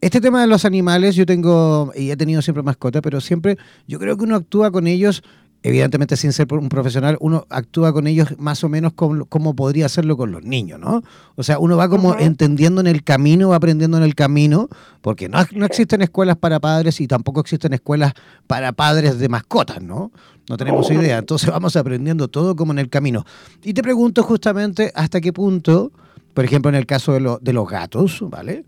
[0.00, 3.98] este tema de los animales, yo tengo, y he tenido siempre mascota, pero siempre yo
[3.98, 5.24] creo que uno actúa con ellos
[5.62, 10.16] evidentemente sin ser un profesional, uno actúa con ellos más o menos como, podría hacerlo
[10.16, 11.02] con los niños, ¿no?
[11.36, 14.68] O sea, uno va como entendiendo en el camino, va aprendiendo en el camino,
[15.00, 18.12] porque no, no existen escuelas para padres y tampoco existen escuelas
[18.46, 20.12] para padres de mascotas, ¿no?
[20.48, 21.18] No tenemos idea.
[21.18, 23.24] Entonces vamos aprendiendo todo como en el camino.
[23.62, 25.92] Y te pregunto justamente hasta qué punto
[26.38, 28.64] por ejemplo, en el caso de, de los gatos, ¿vale?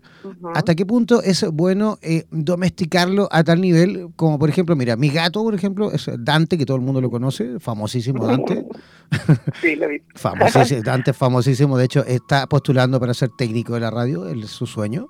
[0.53, 5.07] ¿Hasta qué punto es bueno eh, domesticarlo a tal nivel como, por ejemplo, mira, mi
[5.07, 8.65] gato, por ejemplo, es Dante, que todo el mundo lo conoce, famosísimo Dante.
[9.61, 10.01] sí, lo vi.
[10.15, 14.65] famosísimo, Dante famosísimo, de hecho, está postulando para ser técnico de la radio, es su
[14.65, 15.07] sueño.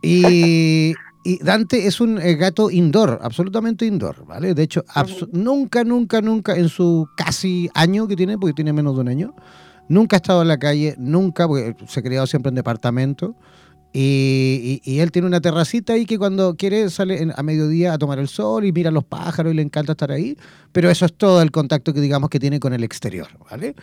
[0.00, 0.94] Y,
[1.40, 4.54] Dante es un eh, gato indoor, absolutamente indoor, ¿vale?
[4.54, 4.84] De hecho,
[5.32, 9.34] nunca, nunca, nunca en su casi año que tiene, porque tiene menos de un año,
[9.90, 13.34] Nunca ha estado en la calle, nunca, porque se ha criado siempre en departamento.
[13.92, 18.28] Y, él tiene una terracita ahí que cuando quiere sale a mediodía a tomar el
[18.28, 20.36] sol y mira a los pájaros y le encanta estar ahí,
[20.70, 23.74] pero eso es todo el contacto que digamos que tiene con el exterior, ¿vale?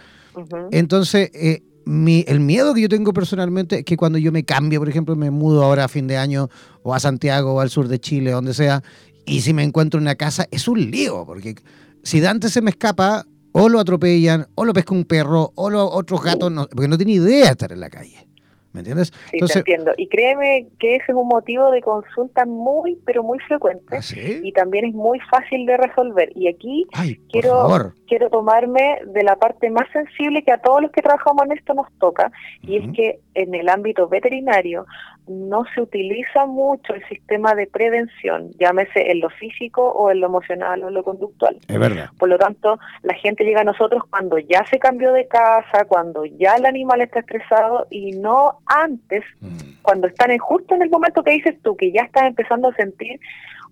[0.71, 4.87] Entonces, eh, el miedo que yo tengo personalmente es que cuando yo me cambio, por
[4.87, 6.47] ejemplo, me mudo ahora a fin de año
[6.83, 8.81] o a Santiago o al sur de Chile, donde sea,
[9.25, 11.55] y si me encuentro en una casa, es un lío, porque
[12.03, 13.25] si Dante se me escapa,
[13.57, 16.97] o lo atropellan, o lo pesca un perro, o los otros gatos, no, porque no
[16.97, 18.27] tiene idea de estar en la calle.
[18.73, 19.11] ¿Me entiendes?
[19.31, 19.91] Sí, te entiendo.
[19.97, 23.97] Y créeme que ese es un motivo de consulta muy, pero muy frecuente.
[23.97, 24.01] ¿Ah,
[24.43, 26.31] y también es muy fácil de resolver.
[26.35, 26.85] Y aquí
[27.31, 31.57] quiero, quiero tomarme de la parte más sensible que a todos los que trabajamos en
[31.57, 32.31] esto nos toca.
[32.61, 34.85] Y es que en el ámbito veterinario
[35.27, 40.27] no se utiliza mucho el sistema de prevención, llámese en lo físico o en lo
[40.27, 41.57] emocional o en lo conductual.
[41.67, 42.09] Es verdad.
[42.17, 46.25] Por lo tanto, la gente llega a nosotros cuando ya se cambió de casa, cuando
[46.25, 49.81] ya el animal está estresado y no antes, mm.
[49.81, 52.75] cuando están en, justo en el momento que dices tú, que ya estás empezando a
[52.75, 53.19] sentir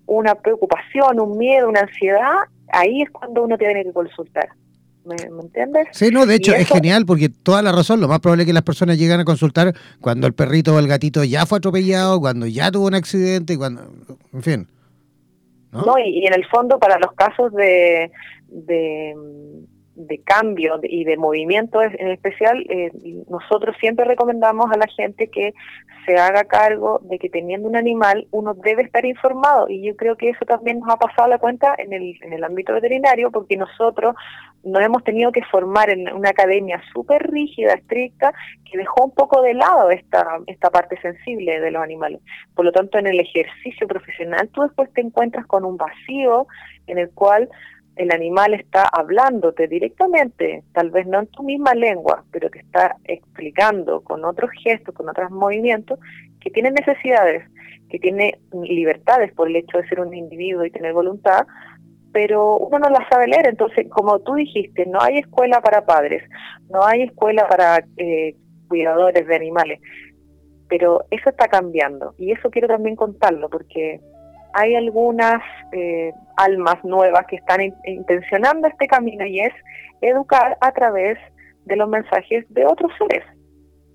[0.06, 4.48] una preocupación, un miedo, una ansiedad, ahí es cuando uno tiene que consultar.
[5.06, 5.86] ¿Me, entiendes?
[5.92, 8.52] Sí, no, de hecho es genial porque toda la razón, lo más probable es que
[8.52, 12.46] las personas lleguen a consultar cuando el perrito o el gatito ya fue atropellado, cuando
[12.46, 13.82] ya tuvo un accidente, cuando,
[14.32, 14.68] en fin.
[15.70, 18.10] No, y, en el fondo para los casos de,
[18.48, 19.14] de,
[19.96, 22.92] de cambio y de movimiento en especial, eh,
[23.28, 25.54] nosotros siempre recomendamos a la gente que
[26.04, 30.16] se haga cargo de que teniendo un animal uno debe estar informado y yo creo
[30.16, 33.56] que eso también nos ha pasado la cuenta en el, en el ámbito veterinario porque
[33.56, 34.14] nosotros
[34.62, 38.32] nos hemos tenido que formar en una academia súper rígida, estricta,
[38.70, 42.20] que dejó un poco de lado esta, esta parte sensible de los animales.
[42.54, 46.46] Por lo tanto, en el ejercicio profesional tú después te encuentras con un vacío
[46.86, 47.48] en el cual
[47.96, 52.96] el animal está hablándote directamente, tal vez no en tu misma lengua, pero te está
[53.04, 55.98] explicando con otros gestos, con otros movimientos,
[56.40, 57.48] que tiene necesidades,
[57.88, 61.46] que tiene libertades por el hecho de ser un individuo y tener voluntad,
[62.12, 63.48] pero uno no la sabe leer.
[63.48, 66.22] Entonces, como tú dijiste, no hay escuela para padres,
[66.68, 68.34] no hay escuela para eh,
[68.68, 69.80] cuidadores de animales,
[70.68, 74.00] pero eso está cambiando y eso quiero también contarlo porque
[74.56, 75.42] hay algunas
[75.72, 79.52] eh, almas nuevas que están intencionando este camino y es
[80.00, 81.18] educar a través
[81.66, 83.22] de los mensajes de otros seres.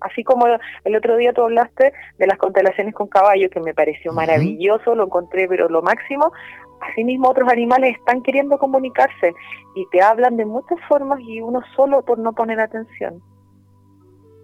[0.00, 0.46] Así como
[0.84, 5.04] el otro día tú hablaste de las constelaciones con caballos, que me pareció maravilloso, lo
[5.04, 6.32] encontré pero lo máximo.
[6.80, 9.34] Asimismo otros animales están queriendo comunicarse
[9.74, 13.20] y te hablan de muchas formas y uno solo por no poner atención.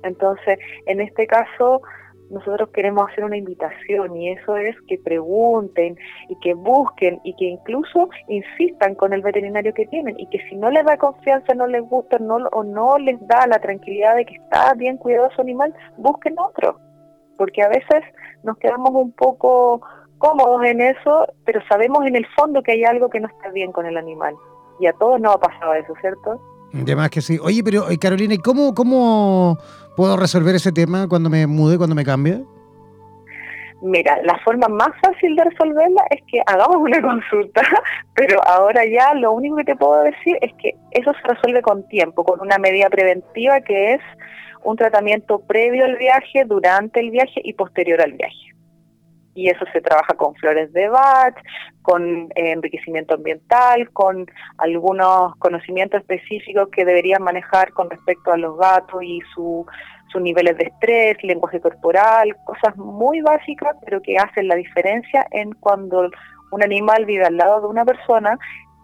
[0.02, 1.80] Entonces, en este caso,
[2.30, 5.96] nosotros queremos hacer una invitación y eso es que pregunten
[6.28, 10.56] y que busquen y que incluso insistan con el veterinario que tienen y que si
[10.56, 14.26] no les da confianza, no les gusta no, o no les da la tranquilidad de
[14.26, 16.78] que está bien cuidado su animal, busquen otro.
[17.36, 18.02] Porque a veces
[18.42, 19.80] nos quedamos un poco
[20.18, 23.72] cómodos en eso, pero sabemos en el fondo que hay algo que no está bien
[23.72, 24.34] con el animal.
[24.80, 26.40] Y a todos nos ha pasado eso, ¿cierto?
[26.72, 27.38] De más que sí.
[27.42, 29.58] Oye, pero eh, Carolina, ¿y cómo, cómo
[29.96, 32.42] puedo resolver ese tema cuando me mude, cuando me cambie?
[33.80, 37.62] Mira, la forma más fácil de resolverla es que hagamos una consulta,
[38.14, 41.86] pero ahora ya lo único que te puedo decir es que eso se resuelve con
[41.88, 44.00] tiempo, con una medida preventiva que es
[44.64, 48.57] un tratamiento previo al viaje, durante el viaje y posterior al viaje
[49.38, 51.36] y eso se trabaja con flores de Bach,
[51.82, 54.26] con eh, enriquecimiento ambiental, con
[54.58, 59.64] algunos conocimientos específicos que deberían manejar con respecto a los gatos y sus
[60.20, 66.10] niveles de estrés, lenguaje corporal, cosas muy básicas, pero que hacen la diferencia en cuando
[66.50, 68.36] un animal vive al lado de una persona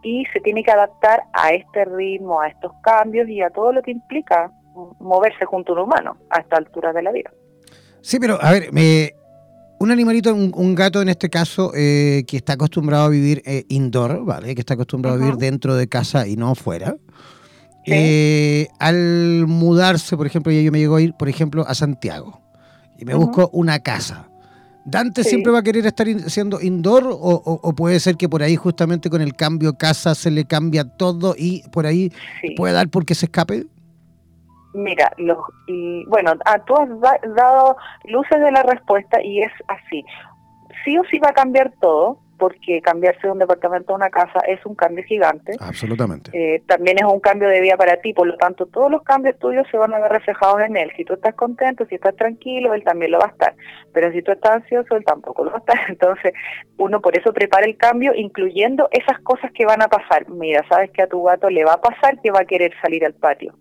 [0.05, 3.83] y se tiene que adaptar a este ritmo, a estos cambios y a todo lo
[3.83, 4.53] que implica
[5.01, 7.33] moverse junto a un humano a esta altura de la vida.
[8.03, 9.15] Sí, pero a ver, me,
[9.85, 14.25] un animalito, un, gato en este caso, eh, que está acostumbrado a vivir eh, indoor,
[14.25, 14.55] ¿vale?
[14.55, 16.97] Que está acostumbrado a vivir dentro de casa y no fuera.
[17.87, 22.41] Eh, al mudarse, por ejemplo, yo me llego a ir, por ejemplo, a Santiago
[22.99, 24.29] y me busco una casa.
[24.87, 29.11] ¿Dante siempre va a querer estar siendo indoor o, puede ser que por ahí justamente
[29.11, 32.11] con el cambio casa se le cambia todo y por ahí
[32.57, 33.67] puede dar porque se escape?
[34.75, 36.89] Mira, los, y, bueno, ah, tú has
[37.35, 40.05] dado luces de la respuesta y es así.
[40.85, 44.41] Sí o sí va a cambiar todo, porque cambiarse de un departamento a una casa
[44.47, 45.57] es un cambio gigante.
[45.61, 46.31] Absolutamente.
[46.35, 49.39] Eh, también es un cambio de vida para ti, por lo tanto todos los cambios
[49.39, 50.91] tuyos se van a ver reflejados en él.
[50.97, 53.55] Si tú estás contento, si estás tranquilo, él también lo va a estar.
[53.93, 55.79] Pero si tú estás ansioso, él tampoco lo va a estar.
[55.89, 56.33] Entonces
[56.79, 60.29] uno por eso prepara el cambio, incluyendo esas cosas que van a pasar.
[60.29, 63.05] Mira, sabes que a tu gato le va a pasar que va a querer salir
[63.05, 63.55] al patio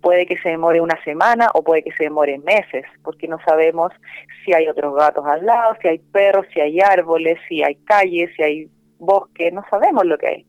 [0.00, 3.92] puede que se demore una semana o puede que se demore meses, porque no sabemos
[4.44, 8.30] si hay otros gatos al lado, si hay perros, si hay árboles, si hay calles,
[8.36, 10.46] si hay bosque, no sabemos lo que hay.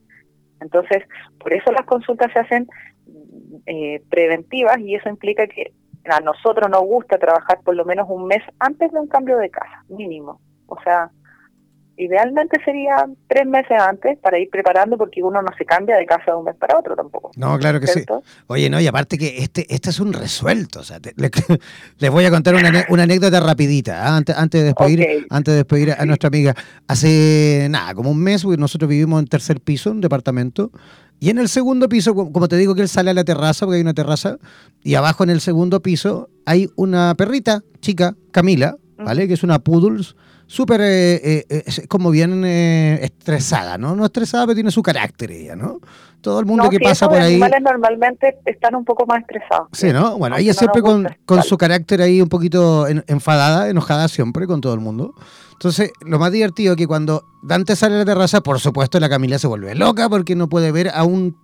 [0.62, 1.04] Entonces,
[1.40, 2.68] por eso las consultas se hacen
[3.66, 5.74] eh, preventivas y eso implica que
[6.06, 9.50] a nosotros nos gusta trabajar por lo menos un mes antes de un cambio de
[9.50, 10.40] casa, mínimo.
[10.68, 11.12] O sea,
[11.98, 16.32] idealmente sería tres meses antes para ir preparando porque uno no se cambia de casa
[16.32, 17.32] de un mes para otro tampoco.
[17.36, 18.04] No, claro que sí.
[18.48, 20.80] Oye, no, y aparte que este, este es un resuelto.
[20.80, 21.00] O sea,
[21.98, 24.18] les voy a contar una, una anécdota rapidita ¿ah?
[24.18, 26.56] antes, antes de despedir, antes de despedir a, nuestra amiga.
[26.88, 30.72] Hace nada, como un mes, nosotros vivimos en tercer piso, un departamento.
[31.20, 33.76] Y en el segundo piso, como te digo que él sale a la terraza, porque
[33.76, 34.38] hay una terraza,
[34.84, 39.28] y abajo en el segundo piso hay una perrita chica, Camila, ¿vale?
[39.28, 40.16] Que es una poodles
[40.52, 43.96] súper, eh, eh, eh como bien eh, estresada, ¿no?
[43.96, 45.80] No estresada, pero tiene su carácter ella, ¿no?
[46.20, 47.38] Todo el mundo que pasa por ahí...
[47.38, 49.70] Los animales normalmente están un poco más estresados.
[49.72, 50.18] Sí, ¿no?
[50.18, 54.74] Bueno, ella siempre con, con su carácter ahí un poquito enfadada, enojada siempre con todo
[54.74, 55.16] el mundo.
[55.54, 59.10] Entonces, lo más divertido es que cuando Dante sale a la terraza, por supuesto, la
[59.10, 61.38] Camila se vuelve loca porque no puede ver a un,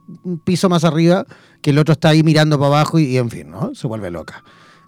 [0.43, 1.25] piso más arriba
[1.61, 3.73] que el otro está ahí mirando para abajo y, y en fin, ¿no?
[3.73, 4.43] Se vuelve loca.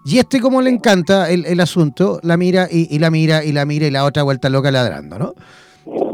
[0.06, 3.88] Y este, como le encanta el, asunto, la mira y, la mira y la mira
[3.88, 5.34] y la otra vuelta loca ladrando, ¿no?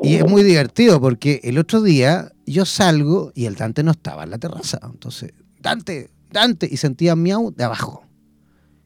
[0.04, 4.24] Y es muy divertido porque el otro día yo salgo y el Dante no estaba
[4.24, 4.80] en la terraza.
[4.84, 8.04] Entonces, Dante, Dante, y sentía miau de abajo.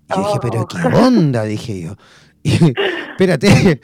[0.09, 1.07] Y yo dije, pero qué oh.
[1.07, 1.95] onda, dije yo.
[2.43, 2.51] Y,
[3.11, 3.81] espérate,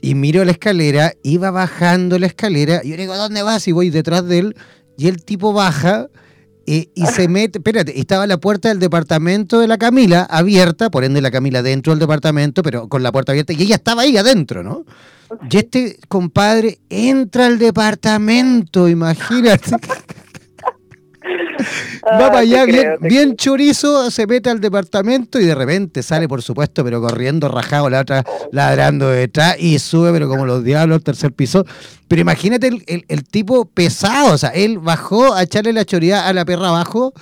[0.00, 3.66] y miro la escalera, iba bajando la escalera, y yo digo, ¿dónde vas?
[3.68, 4.56] Y voy detrás de él,
[4.96, 6.08] y el tipo baja
[6.68, 11.22] y se mete, espérate, estaba la puerta del departamento de la Camila abierta, por ende
[11.22, 14.62] la Camila dentro del departamento, pero con la puerta abierta, y ella estaba ahí adentro,
[14.62, 14.84] ¿no?
[15.50, 19.70] Y este compadre entra al departamento, imagínate.
[22.04, 22.64] Va para allá,
[23.00, 27.90] bien, chorizo, se mete al departamento y de repente sale, por supuesto, pero corriendo, rajado,
[27.90, 31.64] la otra ladrando detrás y sube, pero como los diablos, al tercer piso.
[32.06, 36.32] Pero imagínate el, el, tipo pesado, o sea, él bajó a echarle la choría a
[36.32, 37.12] la perra abajo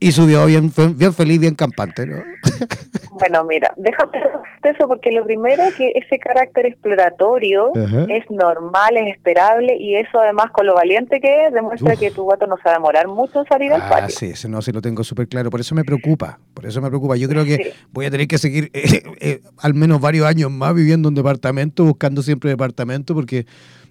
[0.00, 2.22] y subió bien, bien feliz, bien campante, ¿no?
[3.18, 4.20] Bueno, mira, déjame
[4.62, 7.72] eso porque lo primero es que ese carácter exploratorio
[8.08, 12.26] es normal, es esperable y eso además con lo valiente que es demuestra que tu
[12.26, 14.16] gato no se va a demorar mucho en salir al ah, patio.
[14.16, 16.88] sí, eso no, sí lo tengo súper claro, por eso me preocupa, por eso me
[16.88, 17.16] preocupa.
[17.16, 20.74] Yo creo que voy a tener que seguir eh, eh, al menos varios años más
[20.74, 23.46] viviendo en un departamento, buscando siempre departamento porque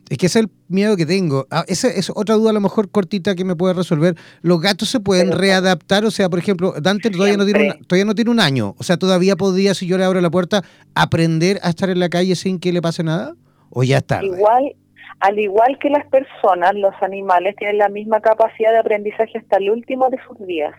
[0.09, 1.47] es que ese es el miedo que tengo.
[1.51, 4.15] Ah, esa es otra duda a lo mejor cortita que me puede resolver.
[4.41, 6.05] ¿Los gatos se pueden readaptar?
[6.05, 8.75] O sea, por ejemplo, Dante todavía no, tiene un, todavía no tiene un año.
[8.77, 10.63] O sea, ¿todavía podría, si yo le abro la puerta,
[10.95, 13.33] aprender a estar en la calle sin que le pase nada?
[13.69, 14.23] ¿O ya está?
[14.23, 14.75] Igual,
[15.19, 19.71] al igual que las personas, los animales tienen la misma capacidad de aprendizaje hasta el
[19.71, 20.73] último de sus días.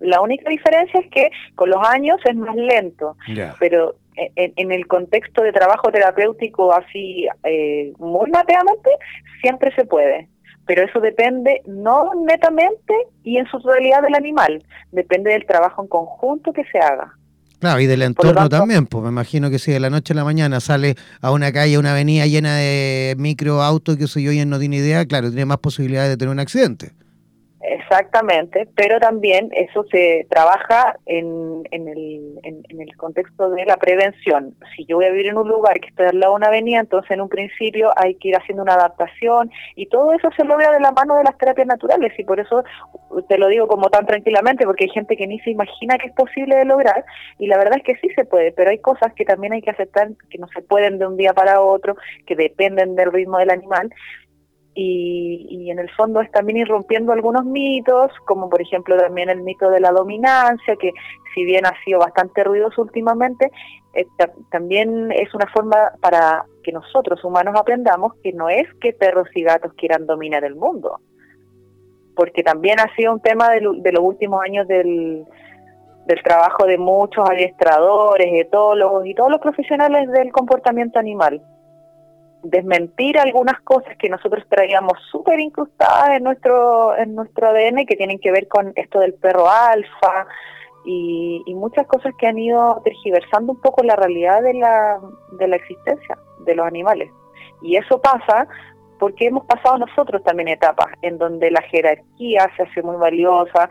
[0.00, 3.16] La única diferencia es que con los años es más lento,
[3.58, 8.90] pero en, el contexto de trabajo terapéutico así eh, muy mateamente,
[9.40, 10.28] siempre se puede.
[10.66, 15.88] Pero eso depende no netamente y en su totalidad del animal, depende del trabajo en
[15.88, 17.12] conjunto que se haga.
[17.58, 20.24] Claro, y del entorno también, pues me imagino que si de la noche a la
[20.24, 24.44] mañana sale a una calle, a una avenida llena de microautos que soy yo y
[24.44, 26.92] no tiene idea, claro, tiene más posibilidades de tener un accidente.
[27.66, 34.54] Exactamente, pero también eso se trabaja en, en, el, en, el contexto de la prevención.
[34.76, 36.80] Si yo voy a vivir en un lugar que está al lado de una avenida,
[36.80, 40.72] entonces en un principio hay que ir haciendo una adaptación y todo eso se logra
[40.72, 42.64] de la mano de las terapias naturales y por eso
[43.30, 46.14] te lo digo como tan tranquilamente porque hay gente que ni se imagina que es
[46.14, 47.02] posible de lograr
[47.38, 49.70] y la verdad es que sí se puede, pero hay cosas que también hay que
[49.70, 51.96] aceptar que no se pueden de un día para otro,
[52.26, 53.90] que dependen del ritmo del animal
[54.74, 59.42] y, en el fondo es también ir rompiendo algunos mitos, como por ejemplo también el
[59.42, 60.92] mito de la dominancia, que
[61.34, 63.50] si bien ha sido bastante ruidoso últimamente,
[63.94, 64.06] eh,
[64.50, 69.42] también es una forma para que nosotros humanos aprendamos que no es que perros y
[69.42, 71.00] gatos quieran dominar el mundo,
[72.16, 75.24] porque también ha sido un tema de, de los últimos años del,
[76.06, 81.40] del trabajo de muchos adiestradores, etólogos y todos los profesionales del comportamiento animal
[82.44, 88.18] desmentir algunas cosas que nosotros traíamos súper incrustadas en nuestro, en nuestro ADN que tienen
[88.18, 90.26] que ver con esto del perro alfa
[90.84, 95.00] y, muchas cosas que han ido tergiversando un poco la realidad de la,
[95.38, 97.10] de la existencia de los animales.
[97.62, 98.46] Y eso pasa
[98.98, 103.70] porque hemos pasado nosotros también etapas en donde la jerarquía se hace muy valiosa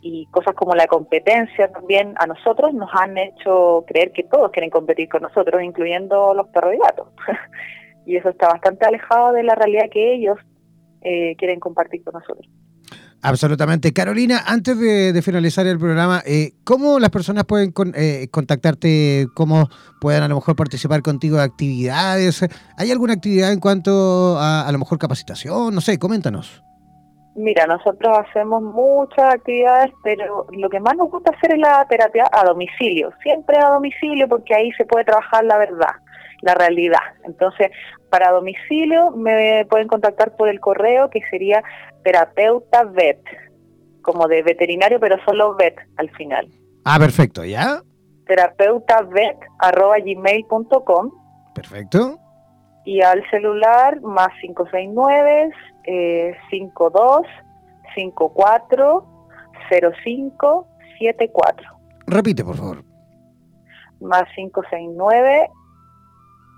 [0.00, 4.70] y cosas como la competencia también a nosotros nos han hecho creer que todos quieren
[4.70, 7.08] competir con nosotros, incluyendo los perros y gatos.
[8.06, 10.38] y eso está bastante alejado de la realidad que ellos
[11.02, 12.48] eh, quieren compartir con nosotros.
[13.22, 13.94] Absolutamente.
[13.94, 19.28] Carolina, antes de, finalizar el programa, eh, ¿cómo las personas pueden eh, contactarte?
[19.34, 22.44] ¿Cómo pueden a lo mejor participar contigo de actividades?
[22.76, 25.74] ¿Hay alguna actividad en cuanto a a lo mejor capacitación?
[25.74, 26.62] No sé, coméntanos.
[27.34, 32.28] Mira, nosotros hacemos muchas actividades, pero lo que más nos gusta hacer es la terapia
[32.30, 36.03] a domicilio, siempre a domicilio porque ahí se puede trabajar la verdad
[36.44, 37.00] la realidad.
[37.24, 37.70] Entonces,
[38.10, 41.62] para domicilio me pueden contactar por el correo que sería
[42.04, 43.20] terapeuta vet,
[44.02, 46.46] como de veterinario, pero solo vet al final.
[46.84, 47.80] Ah, perfecto, ¿ya?
[48.26, 51.10] Terapeuta vet arroba gmail.com.
[51.54, 52.18] Perfecto.
[52.84, 55.50] Y al celular más 569
[55.86, 57.22] eh, 52
[57.94, 59.06] 54
[60.04, 60.68] 05
[60.98, 61.66] 74.
[62.06, 62.84] Repite, por favor.
[64.00, 65.48] Más 569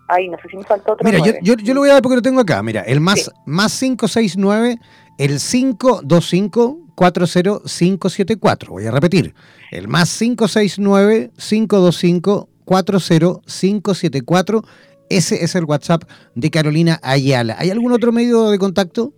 [0.08, 1.04] Ahí, no sé si me faltó otro.
[1.04, 2.62] Mira, yo, yo, lo voy a dar porque lo tengo acá.
[2.62, 4.78] Mira, el más, más 569,
[5.18, 8.72] el 525 40574.
[8.72, 9.34] Voy a repetir.
[9.70, 14.64] El más 569 525 40574.
[15.08, 16.02] Ese es el WhatsApp
[16.34, 17.54] de Carolina Ayala.
[17.58, 19.12] ¿Hay algún otro medio de contacto?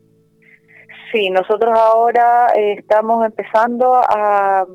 [1.13, 4.67] Sí, nosotros ahora eh, estamos empezando a,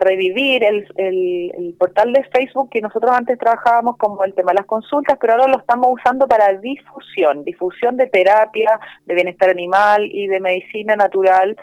[0.00, 5.18] revivir el, portal de Facebook que nosotros antes trabajábamos como el tema de las consultas,
[5.20, 10.40] pero ahora lo estamos usando para difusión, difusión de terapia, de bienestar animal y de
[10.40, 11.56] medicina natural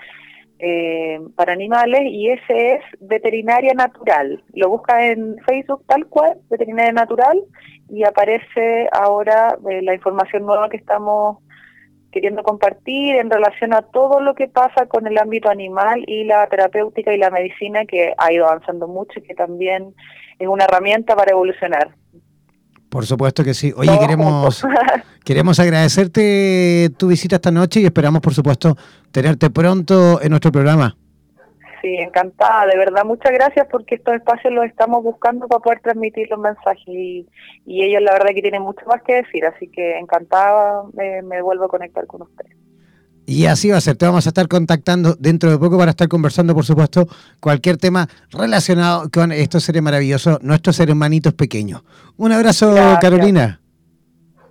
[0.59, 4.43] eh, para animales y ese es Veterinaria Natural.
[4.53, 7.41] Lo busca en Facebook tal cual, Veterinaria Natural,
[7.89, 11.37] y aparece ahora eh, la información nueva que estamos
[12.11, 16.47] queriendo compartir en relación a todo lo que pasa con el ámbito animal y la
[16.47, 19.93] terapéutica y la medicina que ha ido avanzando mucho y que también
[20.39, 21.95] es una herramienta para evolucionar.
[22.89, 23.71] Por supuesto que sí.
[23.75, 24.65] Oye, queremos,
[25.23, 28.75] queremos agradecerte tu visita esta noche y esperamos, por supuesto,
[29.11, 30.95] tenerte pronto en nuestro programa.
[31.81, 36.29] Sí, encantada, de verdad, muchas gracias porque estos espacios los estamos buscando para poder transmitir
[36.29, 37.25] los mensajes y,
[37.65, 41.69] ellos la verdad que tienen mucho más que decir, así que encantada me, vuelvo a
[41.69, 42.51] conectar con ustedes.
[43.25, 46.07] Y así va a ser, te vamos a estar contactando dentro de poco para estar
[46.07, 47.07] conversando, por supuesto,
[47.39, 51.83] cualquier tema relacionado con estos seres maravillosos, nuestros seres hermanitos pequeños.
[52.17, 53.61] Un abrazo, Carolina.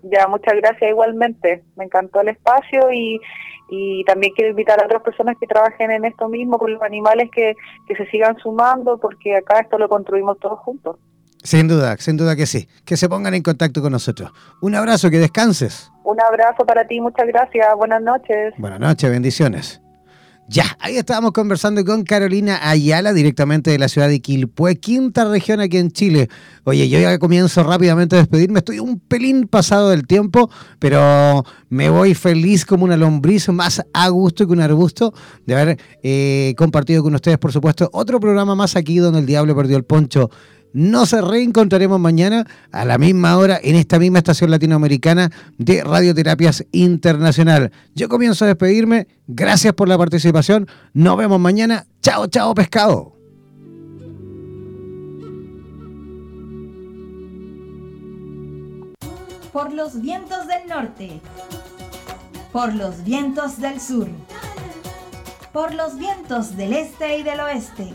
[0.05, 1.65] Ya, muchas gracias igualmente.
[1.77, 3.21] Me encantó el espacio y,
[3.69, 7.31] y también quiero invitar a otras personas que trabajen en esto mismo con los animales
[7.31, 7.55] que,
[7.87, 10.97] que se sigan sumando porque acá esto lo construimos todos juntos.
[11.43, 12.69] Sin duda, sin duda que sí.
[12.85, 14.33] Que se pongan en contacto con nosotros.
[14.61, 15.91] Un abrazo, que descanses.
[16.03, 17.67] Un abrazo para ti, muchas gracias.
[17.77, 18.55] Buenas noches.
[18.59, 19.81] Buenas noches, bendiciones.
[20.51, 25.61] Ya, ahí estábamos conversando con Carolina Ayala, directamente de la ciudad de Quilpué, quinta región
[25.61, 26.31] aquí en Chile.
[26.65, 31.91] Oye, yo ya comienzo rápidamente a despedirme, estoy un pelín pasado del tiempo, pero me
[31.91, 35.13] voy feliz como una lombriz, más a gusto que un arbusto,
[35.45, 39.55] de haber eh, compartido con ustedes, por supuesto, otro programa más aquí donde el diablo
[39.55, 40.31] perdió el poncho
[40.73, 47.73] nos reencontraremos mañana a la misma hora en esta misma estación latinoamericana de Radioterapias Internacional.
[47.95, 49.09] Yo comienzo a despedirme.
[49.27, 50.69] Gracias por la participación.
[50.93, 51.87] Nos vemos mañana.
[52.03, 53.15] Chao, chao, pescado.
[59.53, 61.21] Por los vientos del norte.
[62.53, 64.09] Por los vientos del sur.
[65.53, 67.95] Por los vientos del este y del oeste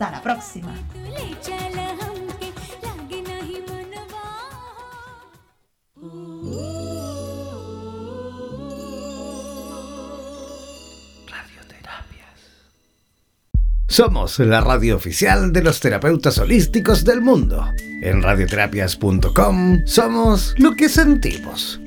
[0.00, 0.74] Hasta la próxima.
[13.86, 17.66] Somos la radio oficial de los terapeutas holísticos del mundo.
[18.00, 21.78] En radioterapias.com somos lo que sentimos.